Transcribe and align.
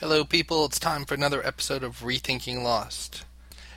Hello, 0.00 0.24
people. 0.24 0.64
It's 0.64 0.78
time 0.78 1.04
for 1.04 1.14
another 1.14 1.44
episode 1.44 1.82
of 1.82 2.02
Rethinking 2.02 2.62
Lost. 2.62 3.24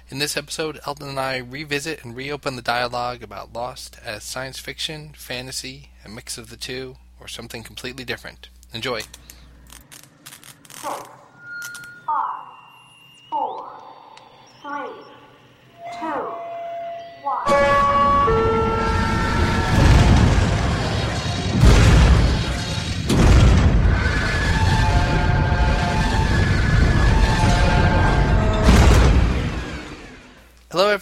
In 0.09 0.19
this 0.19 0.37
episode, 0.37 0.79
Elton 0.85 1.09
and 1.09 1.19
I 1.19 1.37
revisit 1.37 2.05
and 2.05 2.15
reopen 2.15 2.55
the 2.55 2.61
dialogue 2.61 3.23
about 3.23 3.53
Lost 3.53 3.97
as 4.05 4.23
science 4.23 4.59
fiction, 4.59 5.13
fantasy, 5.15 5.89
a 6.05 6.09
mix 6.09 6.37
of 6.37 6.51
the 6.51 6.57
two, 6.57 6.97
or 7.19 7.27
something 7.27 7.63
completely 7.63 8.05
different. 8.05 8.49
Enjoy. 8.71 9.01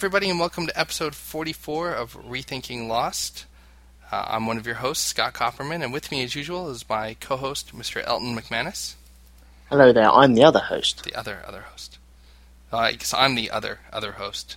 Everybody, 0.00 0.30
and 0.30 0.40
welcome 0.40 0.66
to 0.66 0.80
episode 0.80 1.14
44 1.14 1.92
of 1.92 2.14
Rethinking 2.14 2.88
Lost. 2.88 3.44
Uh, 4.10 4.24
I'm 4.28 4.46
one 4.46 4.56
of 4.56 4.64
your 4.64 4.76
hosts, 4.76 5.04
Scott 5.04 5.34
Copperman, 5.34 5.84
and 5.84 5.92
with 5.92 6.10
me, 6.10 6.24
as 6.24 6.34
usual, 6.34 6.70
is 6.70 6.88
my 6.88 7.18
co 7.20 7.36
host, 7.36 7.76
Mr. 7.76 8.02
Elton 8.06 8.34
McManus, 8.34 8.94
Hello 9.68 9.92
there, 9.92 10.10
I'm 10.10 10.32
the 10.32 10.42
other 10.42 10.60
host. 10.60 11.04
the 11.04 11.14
other 11.14 11.42
other 11.46 11.60
host. 11.60 11.98
Uh, 12.72 12.78
I 12.78 12.92
guess 12.92 13.12
I'm 13.12 13.34
the 13.34 13.50
other 13.50 13.80
other 13.92 14.12
host, 14.12 14.56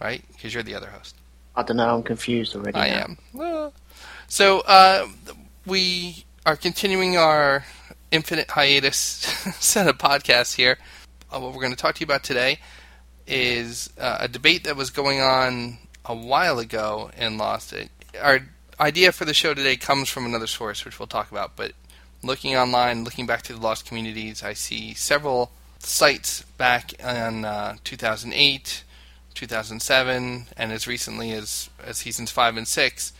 right? 0.00 0.24
Because 0.32 0.54
you're 0.54 0.64
the 0.64 0.74
other 0.74 0.88
host. 0.88 1.14
I 1.54 1.62
don't 1.62 1.76
know, 1.76 1.94
I'm 1.94 2.02
confused 2.02 2.56
already. 2.56 2.78
I 2.78 2.88
now. 2.88 3.16
am. 3.36 3.72
So, 4.26 4.62
uh, 4.62 5.06
we 5.66 6.24
are 6.44 6.56
continuing 6.56 7.16
our 7.16 7.64
infinite 8.10 8.50
hiatus 8.50 8.96
set 9.60 9.86
of 9.86 9.98
podcasts 9.98 10.56
here. 10.56 10.78
Uh, 11.32 11.38
what 11.38 11.52
we're 11.54 11.60
going 11.60 11.70
to 11.70 11.78
talk 11.78 11.94
to 11.94 12.00
you 12.00 12.06
about 12.06 12.24
today 12.24 12.58
is 13.28 13.90
uh, 13.98 14.18
a 14.20 14.28
debate 14.28 14.64
that 14.64 14.76
was 14.76 14.90
going 14.90 15.20
on 15.20 15.78
a 16.04 16.14
while 16.14 16.58
ago 16.58 17.10
in 17.16 17.38
Lost. 17.38 17.72
It, 17.72 17.90
our 18.20 18.40
idea 18.80 19.12
for 19.12 19.24
the 19.24 19.34
show 19.34 19.54
today 19.54 19.76
comes 19.76 20.08
from 20.08 20.24
another 20.24 20.46
source, 20.46 20.84
which 20.84 20.98
we'll 20.98 21.06
talk 21.06 21.30
about, 21.30 21.54
but 21.54 21.72
looking 22.22 22.56
online, 22.56 23.04
looking 23.04 23.26
back 23.26 23.42
to 23.42 23.52
the 23.52 23.60
Lost 23.60 23.86
communities, 23.86 24.42
I 24.42 24.54
see 24.54 24.94
several 24.94 25.52
sites 25.78 26.42
back 26.56 26.94
in 26.94 27.44
uh, 27.44 27.76
2008, 27.84 28.84
2007, 29.34 30.46
and 30.56 30.72
as 30.72 30.86
recently 30.86 31.32
as, 31.32 31.70
as 31.84 31.98
seasons 31.98 32.30
5 32.30 32.56
and 32.56 32.66
6, 32.66 33.12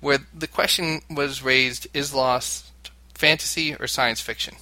where 0.00 0.18
the 0.32 0.46
question 0.46 1.00
was 1.10 1.42
raised 1.42 1.86
is 1.92 2.14
Lost 2.14 2.70
fantasy 3.14 3.74
or 3.74 3.86
science 3.86 4.20
fiction? 4.20 4.54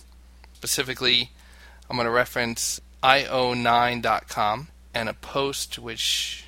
Specifically, 0.55 1.31
I'm 1.89 1.97
going 1.97 2.07
to 2.07 2.11
reference 2.11 2.81
io9.com 3.03 4.69
and 4.93 5.09
a 5.09 5.15
post 5.15 5.79
which 5.79 6.45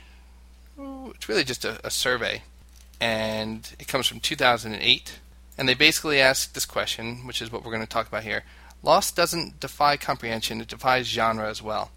it's 0.78 1.28
really 1.28 1.44
just 1.44 1.64
a, 1.64 1.84
a 1.84 1.90
survey. 1.90 2.42
And 3.00 3.70
it 3.78 3.88
comes 3.88 4.06
from 4.06 4.20
2008 4.20 5.20
and 5.58 5.68
they 5.68 5.74
basically 5.74 6.20
ask 6.20 6.52
this 6.52 6.66
question 6.66 7.26
which 7.26 7.42
is 7.42 7.50
what 7.50 7.64
we're 7.64 7.72
going 7.72 7.84
to 7.84 7.88
talk 7.88 8.08
about 8.08 8.24
here. 8.24 8.44
Lost 8.82 9.16
doesn't 9.16 9.60
defy 9.60 9.96
comprehension 9.96 10.60
it 10.60 10.68
defies 10.68 11.06
genre 11.06 11.48
as 11.48 11.62
well. 11.62 11.90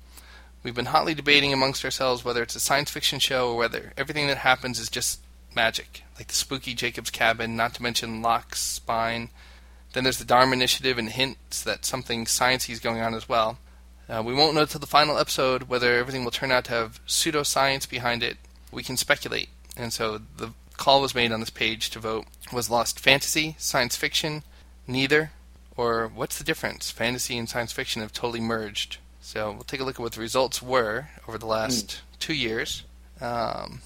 We've 0.63 0.75
been 0.75 0.85
hotly 0.85 1.13
debating 1.13 1.53
amongst 1.53 1.83
ourselves 1.83 2.23
whether 2.23 2.41
it's 2.41 2.55
a 2.55 2.59
science 2.59 2.89
fiction 2.89 3.19
show 3.19 3.51
or 3.51 3.57
whether 3.57 3.93
everything 3.97 4.27
that 4.27 4.37
happens 4.37 4.79
is 4.79 4.89
just 4.89 5.19
magic. 5.53 6.03
Like 6.17 6.27
the 6.27 6.33
spooky 6.33 6.73
jacob's 6.73 7.09
cabin 7.09 7.55
not 7.55 7.73
to 7.75 7.83
mention 7.83 8.21
locke's 8.21 8.61
spine. 8.61 9.29
Then 9.93 10.03
there's 10.03 10.19
the 10.19 10.25
dharma 10.25 10.53
initiative 10.53 10.97
and 10.97 11.09
hints 11.09 11.63
that 11.63 11.85
something 11.85 12.25
sciencey 12.25 12.71
is 12.71 12.79
going 12.79 13.01
on 13.01 13.13
as 13.13 13.29
well 13.29 13.57
uh, 14.09 14.21
we 14.25 14.33
won't 14.33 14.55
know 14.55 14.61
until 14.61 14.79
the 14.79 14.87
final 14.87 15.17
episode 15.17 15.63
whether 15.63 15.97
everything 15.97 16.23
will 16.23 16.31
turn 16.31 16.51
out 16.51 16.65
to 16.65 16.71
have 16.71 17.05
pseudoscience 17.05 17.89
behind 17.89 18.23
it. 18.23 18.37
We 18.71 18.83
can 18.83 18.97
speculate. 18.97 19.49
And 19.77 19.91
so 19.91 20.19
the 20.37 20.51
call 20.77 21.01
was 21.01 21.15
made 21.15 21.31
on 21.31 21.39
this 21.39 21.49
page 21.49 21.89
to 21.91 21.99
vote 21.99 22.25
was 22.51 22.69
Lost 22.69 22.99
fantasy, 22.99 23.55
science 23.57 23.95
fiction, 23.95 24.43
neither, 24.87 25.31
or 25.77 26.07
what's 26.07 26.37
the 26.37 26.43
difference? 26.43 26.91
Fantasy 26.91 27.37
and 27.37 27.49
science 27.49 27.71
fiction 27.71 28.01
have 28.01 28.13
totally 28.13 28.41
merged. 28.41 28.97
So 29.21 29.51
we'll 29.51 29.63
take 29.63 29.79
a 29.79 29.83
look 29.83 29.95
at 29.95 30.01
what 30.01 30.13
the 30.13 30.21
results 30.21 30.61
were 30.61 31.09
over 31.27 31.37
the 31.37 31.47
last 31.47 32.01
two 32.19 32.35
years. 32.35 32.83
Um, 33.19 33.81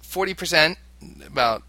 40%, 0.00 0.76
about 1.26 1.62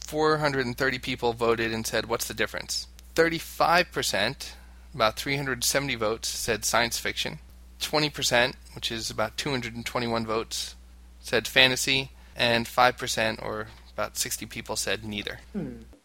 430 0.00 0.98
people 0.98 1.32
voted 1.34 1.72
and 1.72 1.86
said, 1.86 2.06
What's 2.06 2.26
the 2.26 2.34
difference? 2.34 2.86
35%, 3.14 4.52
about 4.94 5.16
370 5.16 5.94
votes, 5.96 6.28
said 6.28 6.64
science 6.64 6.98
fiction. 6.98 7.38
20%, 7.80 8.54
which 8.74 8.92
is 8.92 9.10
about 9.10 9.36
221 9.36 10.26
votes, 10.26 10.76
said 11.20 11.48
fantasy. 11.48 12.10
And 12.34 12.66
5%, 12.66 13.42
or 13.42 13.68
about 13.92 14.16
60 14.16 14.46
people, 14.46 14.76
said 14.76 15.04
neither. 15.04 15.40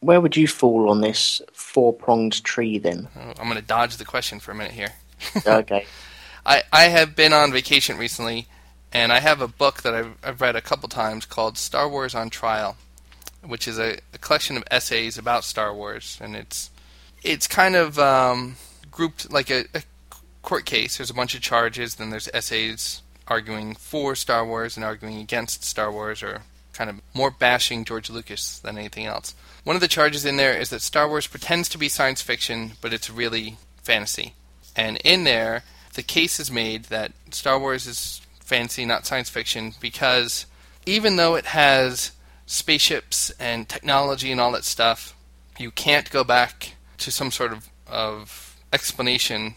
Where 0.01 0.19
would 0.19 0.35
you 0.35 0.47
fall 0.47 0.89
on 0.89 1.01
this 1.01 1.41
four 1.53 1.93
pronged 1.93 2.43
tree 2.43 2.77
then? 2.77 3.07
Oh, 3.15 3.33
I'm 3.39 3.47
going 3.47 3.55
to 3.55 3.61
dodge 3.61 3.97
the 3.97 4.05
question 4.05 4.39
for 4.39 4.51
a 4.51 4.55
minute 4.55 4.73
here. 4.73 4.93
okay. 5.47 5.85
I, 6.45 6.63
I 6.71 6.83
have 6.83 7.15
been 7.15 7.33
on 7.33 7.51
vacation 7.51 7.97
recently, 7.97 8.47
and 8.93 9.11
I 9.11 9.19
have 9.19 9.41
a 9.41 9.47
book 9.47 9.81
that 9.83 9.93
I've, 9.93 10.17
I've 10.23 10.41
read 10.41 10.55
a 10.55 10.61
couple 10.61 10.87
times 10.87 11.25
called 11.25 11.57
Star 11.57 11.89
Wars 11.89 12.15
on 12.15 12.29
Trial, 12.29 12.77
which 13.45 13.67
is 13.67 13.77
a, 13.77 13.97
a 14.13 14.17
collection 14.17 14.55
of 14.55 14.63
essays 14.71 15.17
about 15.17 15.43
Star 15.43 15.73
Wars, 15.73 16.17
and 16.21 16.35
it's 16.35 16.71
it's 17.23 17.47
kind 17.47 17.75
of 17.75 17.99
um, 17.99 18.55
grouped 18.97 19.31
like 19.31 19.51
a, 19.51 19.65
a 19.75 19.83
court 20.41 20.65
case. 20.65 20.97
There's 20.97 21.11
a 21.11 21.13
bunch 21.13 21.35
of 21.35 21.41
charges, 21.41 21.95
then 21.95 22.09
there's 22.09 22.27
essays 22.33 23.03
arguing 23.27 23.75
for 23.75 24.15
Star 24.15 24.43
Wars 24.43 24.75
and 24.75 24.83
arguing 24.83 25.19
against 25.19 25.63
Star 25.63 25.91
Wars, 25.91 26.23
or 26.23 26.41
kind 26.73 26.89
of 26.89 26.99
more 27.13 27.29
bashing 27.29 27.85
George 27.85 28.09
Lucas 28.09 28.57
than 28.57 28.75
anything 28.75 29.05
else. 29.05 29.35
One 29.63 29.75
of 29.75 29.81
the 29.81 29.87
charges 29.87 30.25
in 30.25 30.37
there 30.37 30.57
is 30.57 30.71
that 30.71 30.81
Star 30.81 31.07
Wars 31.07 31.27
pretends 31.27 31.69
to 31.69 31.77
be 31.77 31.89
science 31.89 32.23
fiction, 32.23 32.71
but 32.81 32.91
it's 32.91 33.07
really 33.09 33.57
fantasy. 33.83 34.33
And 34.75 34.97
in 35.03 35.25
there, 35.25 35.63
the 35.93 36.01
case 36.01 36.39
is 36.39 36.49
made 36.49 36.85
that 36.85 37.11
Star 37.29 37.59
Wars 37.59 37.85
is 37.85 38.21
fantasy, 38.39 38.83
not 38.83 39.05
science 39.05 39.29
fiction, 39.29 39.75
because 39.79 40.47
even 40.87 41.17
though 41.17 41.35
it 41.35 41.47
has 41.47 42.13
spaceships 42.47 43.29
and 43.39 43.69
technology 43.69 44.31
and 44.31 44.41
all 44.41 44.53
that 44.53 44.63
stuff, 44.63 45.15
you 45.59 45.69
can't 45.69 46.09
go 46.09 46.23
back 46.23 46.73
to 46.97 47.11
some 47.11 47.29
sort 47.29 47.51
of, 47.51 47.69
of 47.85 48.46
explanation 48.73 49.55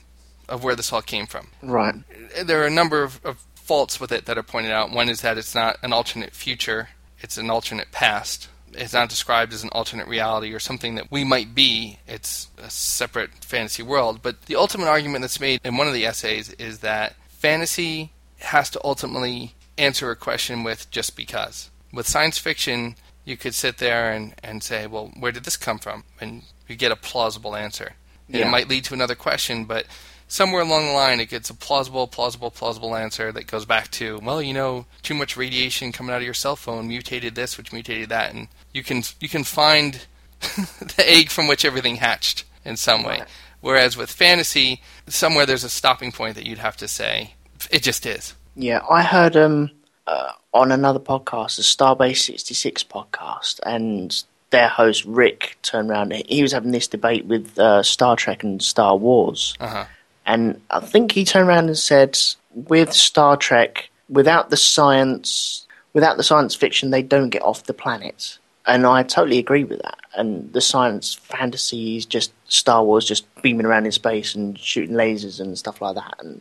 of 0.48 0.64
where 0.64 0.74
this 0.74 0.92
all 0.92 1.02
came 1.02 1.26
from. 1.26 1.48
Right. 1.62 1.94
There 2.42 2.62
are 2.62 2.66
a 2.66 2.70
number 2.70 3.02
of, 3.02 3.20
of 3.24 3.44
faults 3.54 4.00
with 4.00 4.10
it 4.10 4.26
that 4.26 4.36
are 4.36 4.42
pointed 4.42 4.72
out. 4.72 4.90
One 4.90 5.08
is 5.08 5.20
that 5.20 5.38
it's 5.38 5.54
not 5.54 5.76
an 5.82 5.92
alternate 5.92 6.34
future, 6.34 6.90
it's 7.20 7.38
an 7.38 7.50
alternate 7.50 7.92
past. 7.92 8.48
It's 8.72 8.92
not 8.92 9.08
described 9.08 9.52
as 9.52 9.64
an 9.64 9.70
alternate 9.72 10.06
reality 10.06 10.52
or 10.52 10.60
something 10.60 10.94
that 10.94 11.10
we 11.10 11.24
might 11.24 11.56
be. 11.56 11.98
It's 12.06 12.48
a 12.56 12.70
separate 12.70 13.44
fantasy 13.44 13.82
world. 13.82 14.20
But 14.22 14.42
the 14.42 14.54
ultimate 14.54 14.86
argument 14.86 15.22
that's 15.22 15.40
made 15.40 15.60
in 15.64 15.76
one 15.76 15.88
of 15.88 15.92
the 15.92 16.06
essays 16.06 16.50
is 16.52 16.78
that 16.78 17.16
fantasy 17.28 18.12
has 18.38 18.70
to 18.70 18.80
ultimately 18.84 19.54
answer 19.76 20.10
a 20.10 20.16
question 20.16 20.62
with 20.62 20.90
just 20.90 21.16
because. 21.16 21.70
With 21.92 22.06
science 22.06 22.38
fiction, 22.38 22.94
you 23.24 23.36
could 23.36 23.54
sit 23.54 23.78
there 23.78 24.12
and, 24.12 24.34
and 24.42 24.62
say, 24.62 24.86
well, 24.86 25.10
where 25.18 25.32
did 25.32 25.44
this 25.44 25.56
come 25.56 25.78
from? 25.78 26.04
And 26.20 26.42
you 26.68 26.76
get 26.76 26.92
a 26.92 26.96
plausible 26.96 27.56
answer. 27.56 27.94
Yeah. 28.30 28.46
It 28.46 28.50
might 28.50 28.68
lead 28.68 28.84
to 28.84 28.94
another 28.94 29.14
question, 29.14 29.64
but 29.64 29.86
somewhere 30.28 30.62
along 30.62 30.86
the 30.86 30.92
line 30.92 31.20
it 31.20 31.28
gets 31.28 31.50
a 31.50 31.54
plausible, 31.54 32.06
plausible, 32.06 32.50
plausible 32.50 32.94
answer 32.94 33.32
that 33.32 33.46
goes 33.46 33.64
back 33.64 33.90
to, 33.90 34.20
well, 34.22 34.40
you 34.40 34.54
know, 34.54 34.86
too 35.02 35.14
much 35.14 35.36
radiation 35.36 35.92
coming 35.92 36.14
out 36.14 36.18
of 36.18 36.24
your 36.24 36.34
cell 36.34 36.56
phone 36.56 36.88
mutated 36.88 37.34
this, 37.34 37.58
which 37.58 37.72
mutated 37.72 38.08
that, 38.08 38.32
and 38.32 38.48
you 38.72 38.82
can 38.82 39.02
you 39.20 39.28
can 39.28 39.44
find 39.44 40.06
the 40.40 41.04
egg 41.04 41.30
from 41.30 41.48
which 41.48 41.64
everything 41.64 41.96
hatched 41.96 42.44
in 42.64 42.76
some 42.76 43.02
way. 43.02 43.22
Whereas 43.60 43.96
with 43.96 44.10
fantasy, 44.10 44.80
somewhere 45.06 45.44
there's 45.44 45.64
a 45.64 45.68
stopping 45.68 46.12
point 46.12 46.34
that 46.36 46.46
you'd 46.46 46.58
have 46.58 46.76
to 46.78 46.88
say, 46.88 47.34
it 47.70 47.82
just 47.82 48.06
is. 48.06 48.34
Yeah, 48.56 48.80
I 48.88 49.02
heard 49.02 49.36
um 49.36 49.70
uh, 50.06 50.32
on 50.52 50.72
another 50.72 50.98
podcast, 50.98 51.56
the 51.56 51.62
Starbase 51.62 52.18
66 52.18 52.82
podcast, 52.84 53.60
and 53.64 54.24
their 54.50 54.68
host 54.68 55.04
Rick 55.04 55.56
turned 55.62 55.90
around. 55.90 56.12
He 56.12 56.42
was 56.42 56.52
having 56.52 56.72
this 56.72 56.88
debate 56.88 57.24
with 57.26 57.58
uh, 57.58 57.82
Star 57.82 58.16
Trek 58.16 58.42
and 58.42 58.62
Star 58.62 58.96
Wars. 58.96 59.54
Uh 59.60 59.68
huh. 59.68 59.84
And 60.26 60.60
I 60.70 60.80
think 60.80 61.12
he 61.12 61.24
turned 61.24 61.48
around 61.48 61.68
and 61.68 61.78
said, 61.78 62.18
with 62.54 62.92
Star 62.92 63.36
Trek, 63.36 63.90
without 64.08 64.50
the 64.50 64.56
science, 64.56 65.66
without 65.92 66.16
the 66.16 66.22
science 66.22 66.54
fiction, 66.54 66.90
they 66.90 67.02
don't 67.02 67.30
get 67.30 67.42
off 67.42 67.64
the 67.64 67.74
planet. 67.74 68.38
And 68.66 68.86
I 68.86 69.02
totally 69.02 69.38
agree 69.38 69.64
with 69.64 69.82
that. 69.82 69.98
And 70.14 70.52
the 70.52 70.60
science 70.60 71.14
fantasy 71.14 71.96
is 71.96 72.06
just 72.06 72.32
Star 72.46 72.84
Wars 72.84 73.06
just 73.06 73.24
beaming 73.42 73.66
around 73.66 73.86
in 73.86 73.92
space 73.92 74.34
and 74.34 74.58
shooting 74.58 74.94
lasers 74.94 75.40
and 75.40 75.58
stuff 75.58 75.80
like 75.80 75.94
that. 75.94 76.14
And 76.18 76.40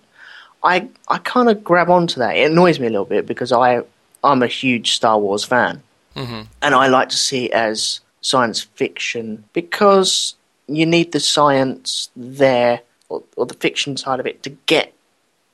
I 0.64 0.90
I 1.08 1.20
kind 1.20 1.50
of 1.50 1.64
grab 1.64 1.90
onto 1.90 2.20
that. 2.20 2.36
It 2.36 2.52
annoys 2.52 2.80
me 2.80 2.88
a 2.88 2.92
little 2.92 3.06
bit 3.06 3.26
because 3.26 3.52
I 3.52 3.82
I'm 4.24 4.44
a 4.44 4.48
huge 4.48 4.92
Star 4.92 5.18
Wars 5.18 5.46
fan, 5.46 5.82
hmm 6.16 6.42
and 6.62 6.76
I 6.76 6.88
like 6.88 7.10
to 7.10 7.18
see 7.18 7.46
it 7.46 7.52
as 7.52 8.02
science 8.22 8.62
fiction 8.62 9.46
because 9.54 10.36
you 10.68 10.86
need 10.86 11.12
the 11.12 11.20
science 11.20 12.10
there 12.16 12.82
or, 13.08 13.24
or 13.38 13.46
the 13.46 13.54
fiction 13.56 13.96
side 13.98 14.20
of 14.20 14.26
it 14.28 14.44
to 14.44 14.50
get 14.66 14.94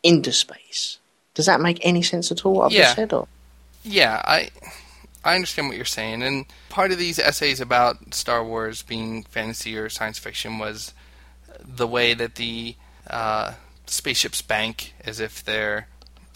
into 0.04 0.32
space. 0.32 0.98
Does 1.34 1.46
that 1.46 1.62
make 1.62 1.80
any 1.86 2.02
sense 2.02 2.32
at 2.32 2.46
all? 2.46 2.54
What 2.56 2.66
I've 2.68 2.72
Yeah. 2.72 2.82
just 2.84 2.96
said, 2.96 3.14
or 3.14 3.28
Yeah, 3.84 4.22
I 4.26 4.50
I 5.24 5.36
understand 5.36 5.68
what 5.68 5.76
you're 5.78 5.86
saying, 5.86 6.22
and 6.24 6.46
part 6.70 6.92
of 6.92 6.98
these 7.00 7.18
essays 7.20 7.60
about 7.60 8.14
Star 8.14 8.44
Wars 8.44 8.84
being 8.84 9.24
fantasy 9.24 9.76
or 9.78 9.90
science 9.90 10.20
fiction 10.20 10.60
was 10.60 10.94
the 11.64 11.88
way 11.88 12.14
that 12.14 12.36
the 12.36 12.76
uh, 13.10 13.54
spaceships 13.88 14.42
bank 14.44 14.94
as 15.04 15.20
if 15.20 15.44
they're 15.44 15.88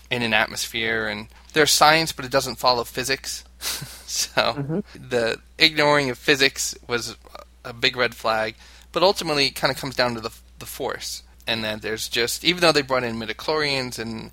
in 0.10 0.22
an 0.24 0.34
atmosphere, 0.34 1.08
and 1.08 1.28
there's 1.54 1.70
science, 1.72 2.12
but 2.12 2.26
it 2.26 2.32
doesn't 2.32 2.56
follow 2.56 2.84
physics. 2.84 3.44
so 4.12 4.84
the 4.96 5.40
ignoring 5.60 6.10
of 6.10 6.18
physics 6.18 6.76
was 6.88 7.16
a 7.64 7.74
big 7.74 7.96
red 7.96 8.16
flag, 8.16 8.56
but 8.92 9.04
ultimately 9.04 9.48
it 9.48 9.56
kind 9.56 9.72
of 9.72 9.78
comes 9.78 9.96
down 9.96 10.16
to 10.16 10.22
the 10.22 10.32
the 10.58 10.66
force, 10.66 11.24
and 11.46 11.64
that 11.64 11.84
there's 11.84 12.10
just 12.10 12.44
even 12.44 12.62
though 12.62 12.72
they 12.72 12.82
brought 12.82 13.04
in 13.04 13.20
midichlorians 13.20 14.00
and 14.00 14.32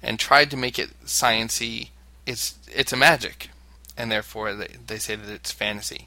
and 0.00 0.20
tried 0.20 0.50
to 0.52 0.56
make 0.56 0.78
it 0.78 0.90
sciency, 1.04 1.88
it's 2.24 2.54
it's 2.72 2.92
a 2.92 2.96
magic, 2.96 3.50
and 3.96 4.12
therefore 4.12 4.54
they, 4.54 4.68
they 4.86 4.98
say 4.98 5.16
that 5.16 5.28
it's 5.28 5.50
fantasy. 5.50 6.06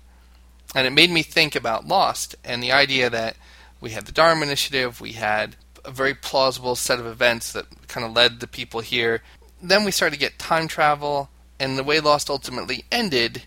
And 0.73 0.87
it 0.87 0.91
made 0.91 1.09
me 1.09 1.23
think 1.23 1.55
about 1.55 1.87
Lost 1.87 2.35
and 2.45 2.63
the 2.63 2.71
idea 2.71 3.09
that 3.09 3.35
we 3.81 3.89
had 3.89 4.05
the 4.05 4.11
Dharma 4.13 4.45
Initiative, 4.45 5.01
we 5.01 5.13
had 5.13 5.57
a 5.83 5.91
very 5.91 6.13
plausible 6.13 6.75
set 6.75 6.99
of 6.99 7.05
events 7.05 7.51
that 7.51 7.65
kind 7.87 8.05
of 8.05 8.13
led 8.13 8.39
the 8.39 8.47
people 8.47 8.81
here. 8.81 9.23
Then 9.61 9.83
we 9.83 9.91
started 9.91 10.15
to 10.15 10.19
get 10.19 10.37
time 10.37 10.67
travel, 10.67 11.29
and 11.59 11.77
the 11.77 11.83
way 11.83 11.99
Lost 11.99 12.29
ultimately 12.29 12.85
ended, 12.91 13.43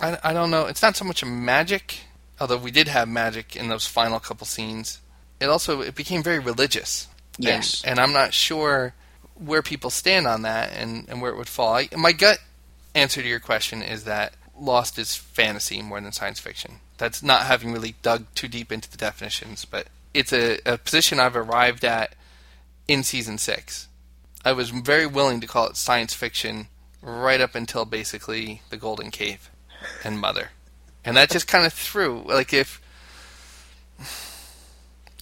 I, 0.00 0.18
I 0.22 0.32
don't 0.32 0.50
know. 0.50 0.66
It's 0.66 0.82
not 0.82 0.96
so 0.96 1.04
much 1.04 1.22
a 1.22 1.26
magic, 1.26 2.00
although 2.40 2.56
we 2.56 2.70
did 2.70 2.88
have 2.88 3.08
magic 3.08 3.56
in 3.56 3.68
those 3.68 3.86
final 3.86 4.20
couple 4.20 4.46
scenes. 4.46 5.00
It 5.40 5.46
also 5.46 5.80
it 5.82 5.94
became 5.94 6.22
very 6.22 6.38
religious. 6.38 7.08
And- 7.38 7.44
Yes. 7.46 7.82
and, 7.84 7.98
I'm 7.98 8.12
not 8.14 8.32
sure 8.32 8.94
where 9.34 9.60
people 9.60 9.90
stand 9.90 10.26
on 10.26 10.40
that 10.42 10.72
and, 10.72 11.06
and 11.08 11.20
where 11.20 11.30
it 11.30 11.36
would 11.36 11.48
fall. 11.48 11.74
I, 11.74 11.88
my 11.94 12.12
gut 12.12 12.38
answer 12.94 13.20
to 13.20 13.28
your 13.28 13.40
question 13.40 13.82
is 13.82 14.04
that 14.04 14.32
Lost 14.58 14.98
is 14.98 15.14
fantasy 15.14 15.82
more 15.82 16.00
than 16.00 16.12
science 16.12 16.40
fiction. 16.40 16.76
That's 16.96 17.22
not 17.22 17.42
having 17.42 17.72
really 17.74 17.94
dug 18.00 18.24
too 18.34 18.48
deep 18.48 18.72
into 18.72 18.90
the 18.90 18.96
definitions, 18.96 19.66
but 19.66 19.88
it's 20.14 20.32
a, 20.32 20.58
a 20.64 20.78
position 20.78 21.20
I've 21.20 21.36
arrived 21.36 21.84
at 21.84 22.14
in 22.88 23.02
season 23.02 23.36
six. 23.36 23.86
I 24.42 24.52
was 24.52 24.70
very 24.70 25.06
willing 25.06 25.42
to 25.42 25.46
call 25.46 25.66
it 25.66 25.76
science 25.76 26.14
fiction 26.14 26.68
right 27.06 27.40
up 27.40 27.54
until 27.54 27.84
basically 27.84 28.62
the 28.70 28.76
Golden 28.76 29.10
Cave 29.10 29.50
and 30.04 30.18
Mother, 30.20 30.50
and 31.04 31.16
that 31.16 31.30
just 31.30 31.46
kind 31.46 31.64
of 31.64 31.72
threw 31.72 32.22
like 32.26 32.52
if 32.52 32.80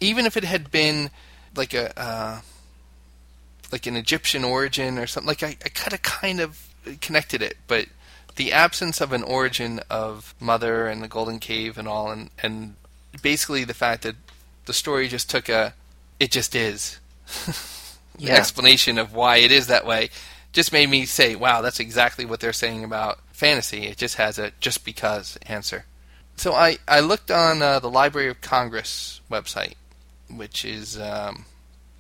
even 0.01 0.27
if 0.27 0.37
it 0.37 0.45
had 0.45 0.71
been 0.71 1.11
like 1.57 1.75
a 1.75 1.99
uh, 2.01 2.41
like 3.71 3.87
an 3.87 3.97
Egyptian 3.97 4.45
origin 4.45 4.99
or 4.99 5.07
something. 5.07 5.29
Like 5.29 5.43
I, 5.43 5.57
I 5.65 5.69
could 5.69 5.93
have 5.93 6.03
kind 6.03 6.41
of 6.41 6.69
connected 7.01 7.43
it, 7.43 7.57
but 7.67 7.87
the 8.37 8.53
absence 8.53 9.01
of 9.01 9.13
an 9.13 9.23
origin 9.23 9.81
of 9.91 10.35
Mother 10.41 10.87
and 10.89 11.03
the 11.03 11.09
Golden 11.09 11.39
Cave 11.39 11.79
and 11.79 11.87
all, 11.87 12.11
and 12.11 12.31
and 12.43 12.75
basically 13.23 13.65
the 13.65 13.75
fact 13.75 14.03
that 14.03 14.17
the 14.67 14.73
story 14.73 15.07
just 15.09 15.29
took 15.31 15.49
a 15.49 15.75
it 16.19 16.31
just 16.31 16.55
is 16.55 16.99
the 17.47 18.25
Yeah. 18.27 18.35
explanation 18.37 18.99
of 18.99 19.13
why 19.13 19.37
it 19.39 19.51
is 19.53 19.67
that 19.67 19.87
way 19.87 20.09
just 20.55 20.73
made 20.73 20.89
me 20.89 21.05
say, 21.05 21.35
wow, 21.35 21.61
that's 21.61 21.81
exactly 21.81 22.25
what 22.25 22.41
they're 22.41 22.53
saying 22.53 22.85
about 22.85 23.19
fantasy. 23.33 23.87
It 23.87 23.99
just 23.99 24.15
has 24.15 24.39
a 24.39 24.53
just 24.61 24.85
because 24.85 25.37
answer. 25.47 25.85
So 26.37 26.55
I, 26.55 26.79
I 26.89 27.01
looked 27.01 27.31
on 27.31 27.61
uh, 27.61 27.81
the 27.81 27.91
Library 27.91 28.29
of 28.29 28.41
Congress 28.41 29.21
website, 29.31 29.75
which 30.31 30.65
is 30.65 30.99
um, 30.99 31.45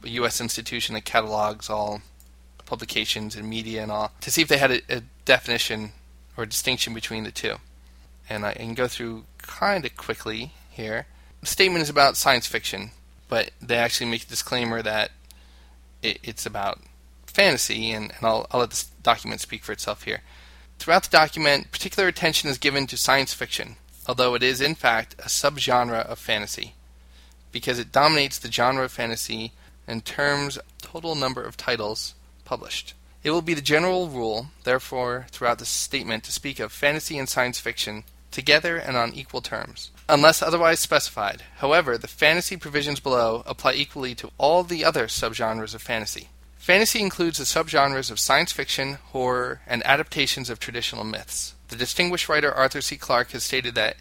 a 0.04 0.08
U.S. 0.08 0.40
institution 0.40 0.94
that 0.94 1.04
catalogs 1.04 1.68
all 1.68 2.00
publications 2.64 3.36
and 3.36 3.48
media 3.48 3.82
and 3.82 3.90
all, 3.92 4.12
to 4.20 4.30
see 4.30 4.40
if 4.40 4.48
they 4.48 4.58
had 4.58 4.70
a, 4.70 4.80
a 4.88 5.02
definition 5.24 5.92
or 6.36 6.44
a 6.44 6.48
distinction 6.48 6.94
between 6.94 7.24
the 7.24 7.32
two. 7.32 7.56
And 8.28 8.46
I 8.46 8.54
can 8.54 8.74
go 8.74 8.86
through 8.88 9.24
kind 9.38 9.84
of 9.84 9.96
quickly 9.96 10.52
here. 10.70 11.06
The 11.40 11.46
statement 11.46 11.82
is 11.82 11.90
about 11.90 12.16
science 12.16 12.46
fiction, 12.46 12.92
but 13.28 13.50
they 13.60 13.76
actually 13.76 14.10
make 14.10 14.22
a 14.22 14.28
disclaimer 14.28 14.80
that 14.80 15.10
it, 16.02 16.20
it's 16.22 16.46
about 16.46 16.80
fantasy, 17.34 17.90
and, 17.90 18.12
and 18.16 18.26
I'll, 18.26 18.46
I'll 18.50 18.60
let 18.60 18.70
this 18.70 18.84
document 19.02 19.40
speak 19.40 19.62
for 19.62 19.72
itself 19.72 20.04
here. 20.04 20.20
Throughout 20.78 21.04
the 21.04 21.16
document, 21.16 21.70
particular 21.70 22.08
attention 22.08 22.48
is 22.50 22.58
given 22.58 22.86
to 22.86 22.96
science 22.96 23.34
fiction, 23.34 23.76
although 24.06 24.34
it 24.34 24.42
is 24.42 24.60
in 24.60 24.74
fact 24.74 25.14
a 25.18 25.28
subgenre 25.28 26.06
of 26.06 26.18
fantasy, 26.18 26.74
because 27.52 27.78
it 27.78 27.92
dominates 27.92 28.38
the 28.38 28.50
genre 28.50 28.84
of 28.84 28.92
fantasy 28.92 29.52
in 29.86 30.00
terms 30.00 30.56
of 30.56 30.64
total 30.80 31.14
number 31.14 31.42
of 31.42 31.56
titles 31.56 32.14
published. 32.44 32.94
It 33.22 33.30
will 33.30 33.42
be 33.42 33.54
the 33.54 33.62
general 33.62 34.08
rule, 34.08 34.48
therefore, 34.64 35.26
throughout 35.30 35.58
this 35.58 35.68
statement 35.68 36.24
to 36.24 36.32
speak 36.32 36.60
of 36.60 36.72
fantasy 36.72 37.18
and 37.18 37.28
science 37.28 37.58
fiction 37.58 38.04
together 38.30 38.76
and 38.76 38.96
on 38.96 39.14
equal 39.14 39.40
terms, 39.40 39.90
unless 40.08 40.42
otherwise 40.42 40.80
specified. 40.80 41.42
However, 41.58 41.96
the 41.96 42.08
fantasy 42.08 42.56
provisions 42.56 43.00
below 43.00 43.42
apply 43.46 43.74
equally 43.74 44.14
to 44.16 44.30
all 44.36 44.62
the 44.62 44.84
other 44.84 45.06
subgenres 45.06 45.74
of 45.74 45.80
fantasy. 45.80 46.28
Fantasy 46.64 47.02
includes 47.02 47.36
the 47.36 47.44
subgenres 47.44 48.10
of 48.10 48.18
science 48.18 48.50
fiction, 48.50 48.94
horror, 49.08 49.60
and 49.66 49.84
adaptations 49.84 50.48
of 50.48 50.58
traditional 50.58 51.04
myths. 51.04 51.54
The 51.68 51.76
distinguished 51.76 52.26
writer 52.26 52.50
Arthur 52.50 52.80
C. 52.80 52.96
Clarke 52.96 53.32
has 53.32 53.44
stated 53.44 53.74
that 53.74 53.98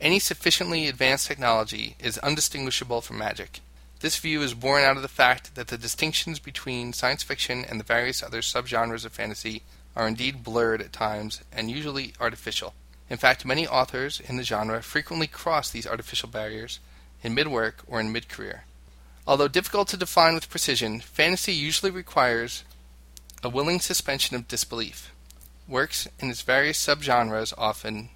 any 0.00 0.18
sufficiently 0.18 0.88
advanced 0.88 1.26
technology 1.26 1.94
is 1.98 2.16
undistinguishable 2.16 3.02
from 3.02 3.18
magic. 3.18 3.60
This 4.00 4.16
view 4.16 4.40
is 4.40 4.54
born 4.54 4.82
out 4.82 4.96
of 4.96 5.02
the 5.02 5.08
fact 5.08 5.56
that 5.56 5.68
the 5.68 5.76
distinctions 5.76 6.38
between 6.38 6.94
science 6.94 7.22
fiction 7.22 7.66
and 7.66 7.78
the 7.78 7.84
various 7.84 8.22
other 8.22 8.40
subgenres 8.40 9.04
of 9.04 9.12
fantasy 9.12 9.60
are 9.94 10.08
indeed 10.08 10.42
blurred 10.42 10.80
at 10.80 10.94
times 10.94 11.42
and 11.52 11.70
usually 11.70 12.14
artificial. 12.18 12.72
In 13.10 13.18
fact, 13.18 13.44
many 13.44 13.68
authors 13.68 14.20
in 14.20 14.38
the 14.38 14.42
genre 14.42 14.82
frequently 14.82 15.26
cross 15.26 15.68
these 15.68 15.86
artificial 15.86 16.30
barriers 16.30 16.80
in 17.22 17.34
mid 17.34 17.48
work 17.48 17.84
or 17.86 18.00
in 18.00 18.10
mid 18.10 18.30
career. 18.30 18.64
Although 19.26 19.48
difficult 19.48 19.88
to 19.88 19.96
define 19.96 20.34
with 20.34 20.48
precision, 20.50 21.00
fantasy 21.00 21.52
usually 21.52 21.90
requires 21.90 22.62
a 23.42 23.48
willing 23.48 23.80
suspension 23.80 24.36
of 24.36 24.48
disbelief. 24.48 25.12
Works 25.66 26.06
in 26.20 26.30
its 26.30 26.42
various 26.42 26.84
subgenres 26.84 27.52
often 27.58 28.10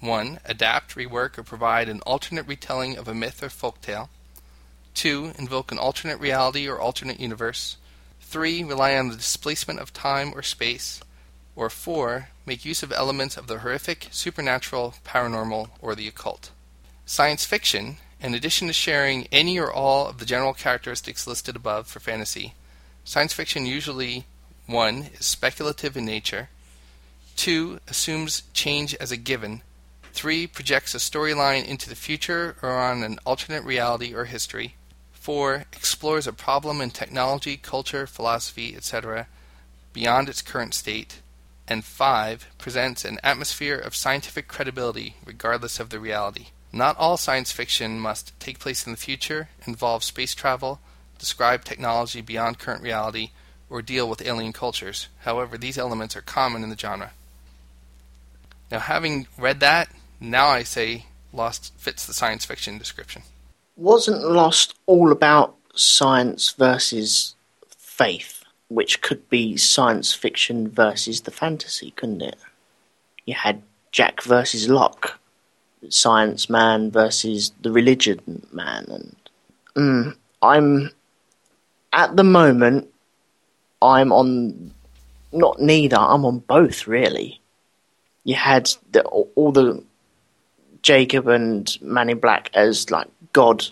1. 0.00 0.40
Adapt, 0.44 0.96
rework, 0.96 1.38
or 1.38 1.42
provide 1.42 1.88
an 1.88 2.00
alternate 2.00 2.46
retelling 2.46 2.96
of 2.96 3.06
a 3.06 3.14
myth 3.14 3.42
or 3.42 3.48
folktale. 3.48 4.08
2. 4.94 5.32
Invoke 5.38 5.70
an 5.70 5.78
alternate 5.78 6.18
reality 6.18 6.68
or 6.68 6.80
alternate 6.80 7.20
universe. 7.20 7.76
3. 8.20 8.64
Rely 8.64 8.96
on 8.96 9.08
the 9.08 9.16
displacement 9.16 9.78
of 9.78 9.92
time 9.92 10.32
or 10.34 10.42
space. 10.42 11.00
Or 11.54 11.70
4. 11.70 12.28
Make 12.44 12.64
use 12.64 12.82
of 12.82 12.92
elements 12.92 13.36
of 13.36 13.46
the 13.46 13.58
horrific, 13.58 14.08
supernatural, 14.10 14.94
paranormal, 15.04 15.70
or 15.80 15.94
the 15.94 16.08
occult. 16.08 16.50
Science 17.04 17.44
fiction, 17.44 17.98
in 18.20 18.34
addition 18.34 18.66
to 18.66 18.72
sharing 18.72 19.28
any 19.30 19.58
or 19.58 19.70
all 19.70 20.06
of 20.06 20.18
the 20.18 20.24
general 20.24 20.54
characteristics 20.54 21.26
listed 21.26 21.56
above 21.56 21.86
for 21.86 22.00
fantasy, 22.00 22.54
science 23.04 23.32
fiction 23.32 23.66
usually 23.66 24.24
1. 24.66 25.10
is 25.18 25.26
speculative 25.26 25.96
in 25.96 26.04
nature, 26.04 26.48
2. 27.36 27.80
assumes 27.88 28.42
change 28.52 28.94
as 28.94 29.12
a 29.12 29.16
given, 29.16 29.62
3. 30.12 30.46
projects 30.46 30.94
a 30.94 30.98
storyline 30.98 31.64
into 31.64 31.88
the 31.88 31.94
future 31.94 32.56
or 32.62 32.70
on 32.70 33.02
an 33.02 33.18
alternate 33.26 33.64
reality 33.64 34.14
or 34.14 34.24
history, 34.24 34.74
4. 35.12 35.66
explores 35.72 36.26
a 36.26 36.32
problem 36.32 36.80
in 36.80 36.90
technology, 36.90 37.56
culture, 37.56 38.06
philosophy, 38.06 38.74
etc., 38.74 39.26
beyond 39.92 40.28
its 40.28 40.42
current 40.42 40.72
state, 40.72 41.20
and 41.68 41.84
5. 41.84 42.46
presents 42.58 43.04
an 43.04 43.18
atmosphere 43.22 43.76
of 43.76 43.94
scientific 43.94 44.48
credibility 44.48 45.16
regardless 45.24 45.78
of 45.78 45.90
the 45.90 46.00
reality. 46.00 46.46
Not 46.72 46.96
all 46.98 47.16
science 47.16 47.52
fiction 47.52 47.98
must 47.98 48.38
take 48.38 48.58
place 48.58 48.86
in 48.86 48.92
the 48.92 48.98
future, 48.98 49.48
involve 49.66 50.04
space 50.04 50.34
travel, 50.34 50.80
describe 51.18 51.64
technology 51.64 52.20
beyond 52.20 52.58
current 52.58 52.82
reality, 52.82 53.30
or 53.70 53.82
deal 53.82 54.08
with 54.08 54.24
alien 54.24 54.52
cultures. 54.52 55.08
However, 55.20 55.56
these 55.56 55.78
elements 55.78 56.16
are 56.16 56.22
common 56.22 56.62
in 56.62 56.70
the 56.70 56.78
genre. 56.78 57.12
Now, 58.70 58.80
having 58.80 59.26
read 59.38 59.60
that, 59.60 59.88
now 60.20 60.48
I 60.48 60.62
say 60.62 61.06
Lost 61.32 61.72
fits 61.76 62.06
the 62.06 62.14
science 62.14 62.44
fiction 62.44 62.78
description. 62.78 63.22
wasn't 63.76 64.22
Lost 64.22 64.74
all 64.86 65.12
about 65.12 65.56
science 65.74 66.52
versus 66.52 67.34
faith, 67.76 68.44
which 68.68 69.02
could 69.02 69.28
be 69.28 69.56
science 69.56 70.14
fiction 70.14 70.68
versus 70.68 71.22
the 71.22 71.30
fantasy, 71.30 71.92
couldn't 71.92 72.22
it? 72.22 72.36
You 73.24 73.34
had 73.34 73.62
Jack 73.92 74.22
versus 74.22 74.68
Locke, 74.68 75.18
science 75.88 76.50
man 76.50 76.90
versus 76.90 77.52
the 77.62 77.70
religion 77.70 78.46
man, 78.52 78.86
and 78.88 79.16
mm, 79.74 80.16
I'm 80.42 80.90
at 81.92 82.16
the 82.16 82.24
moment 82.24 82.88
I'm 83.82 84.12
on 84.12 84.72
not 85.32 85.60
neither. 85.60 85.96
I'm 85.96 86.24
on 86.24 86.38
both 86.40 86.86
really. 86.86 87.40
You 88.24 88.34
had 88.34 88.70
the, 88.90 89.02
all 89.04 89.52
the 89.52 89.84
Jacob 90.82 91.28
and 91.28 91.76
Man 91.80 92.10
in 92.10 92.18
Black 92.18 92.50
as 92.54 92.90
like 92.90 93.08
God 93.32 93.66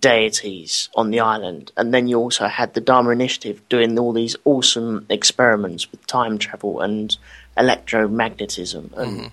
deities 0.00 0.88
on 0.94 1.10
the 1.10 1.20
island, 1.20 1.72
and 1.76 1.92
then 1.92 2.06
you 2.06 2.18
also 2.18 2.46
had 2.46 2.74
the 2.74 2.80
Dharma 2.80 3.10
Initiative 3.10 3.60
doing 3.68 3.98
all 3.98 4.12
these 4.12 4.36
awesome 4.44 5.06
experiments 5.08 5.90
with 5.90 6.06
time 6.06 6.38
travel 6.38 6.80
and 6.80 7.16
electromagnetism, 7.56 8.92
and 8.96 9.30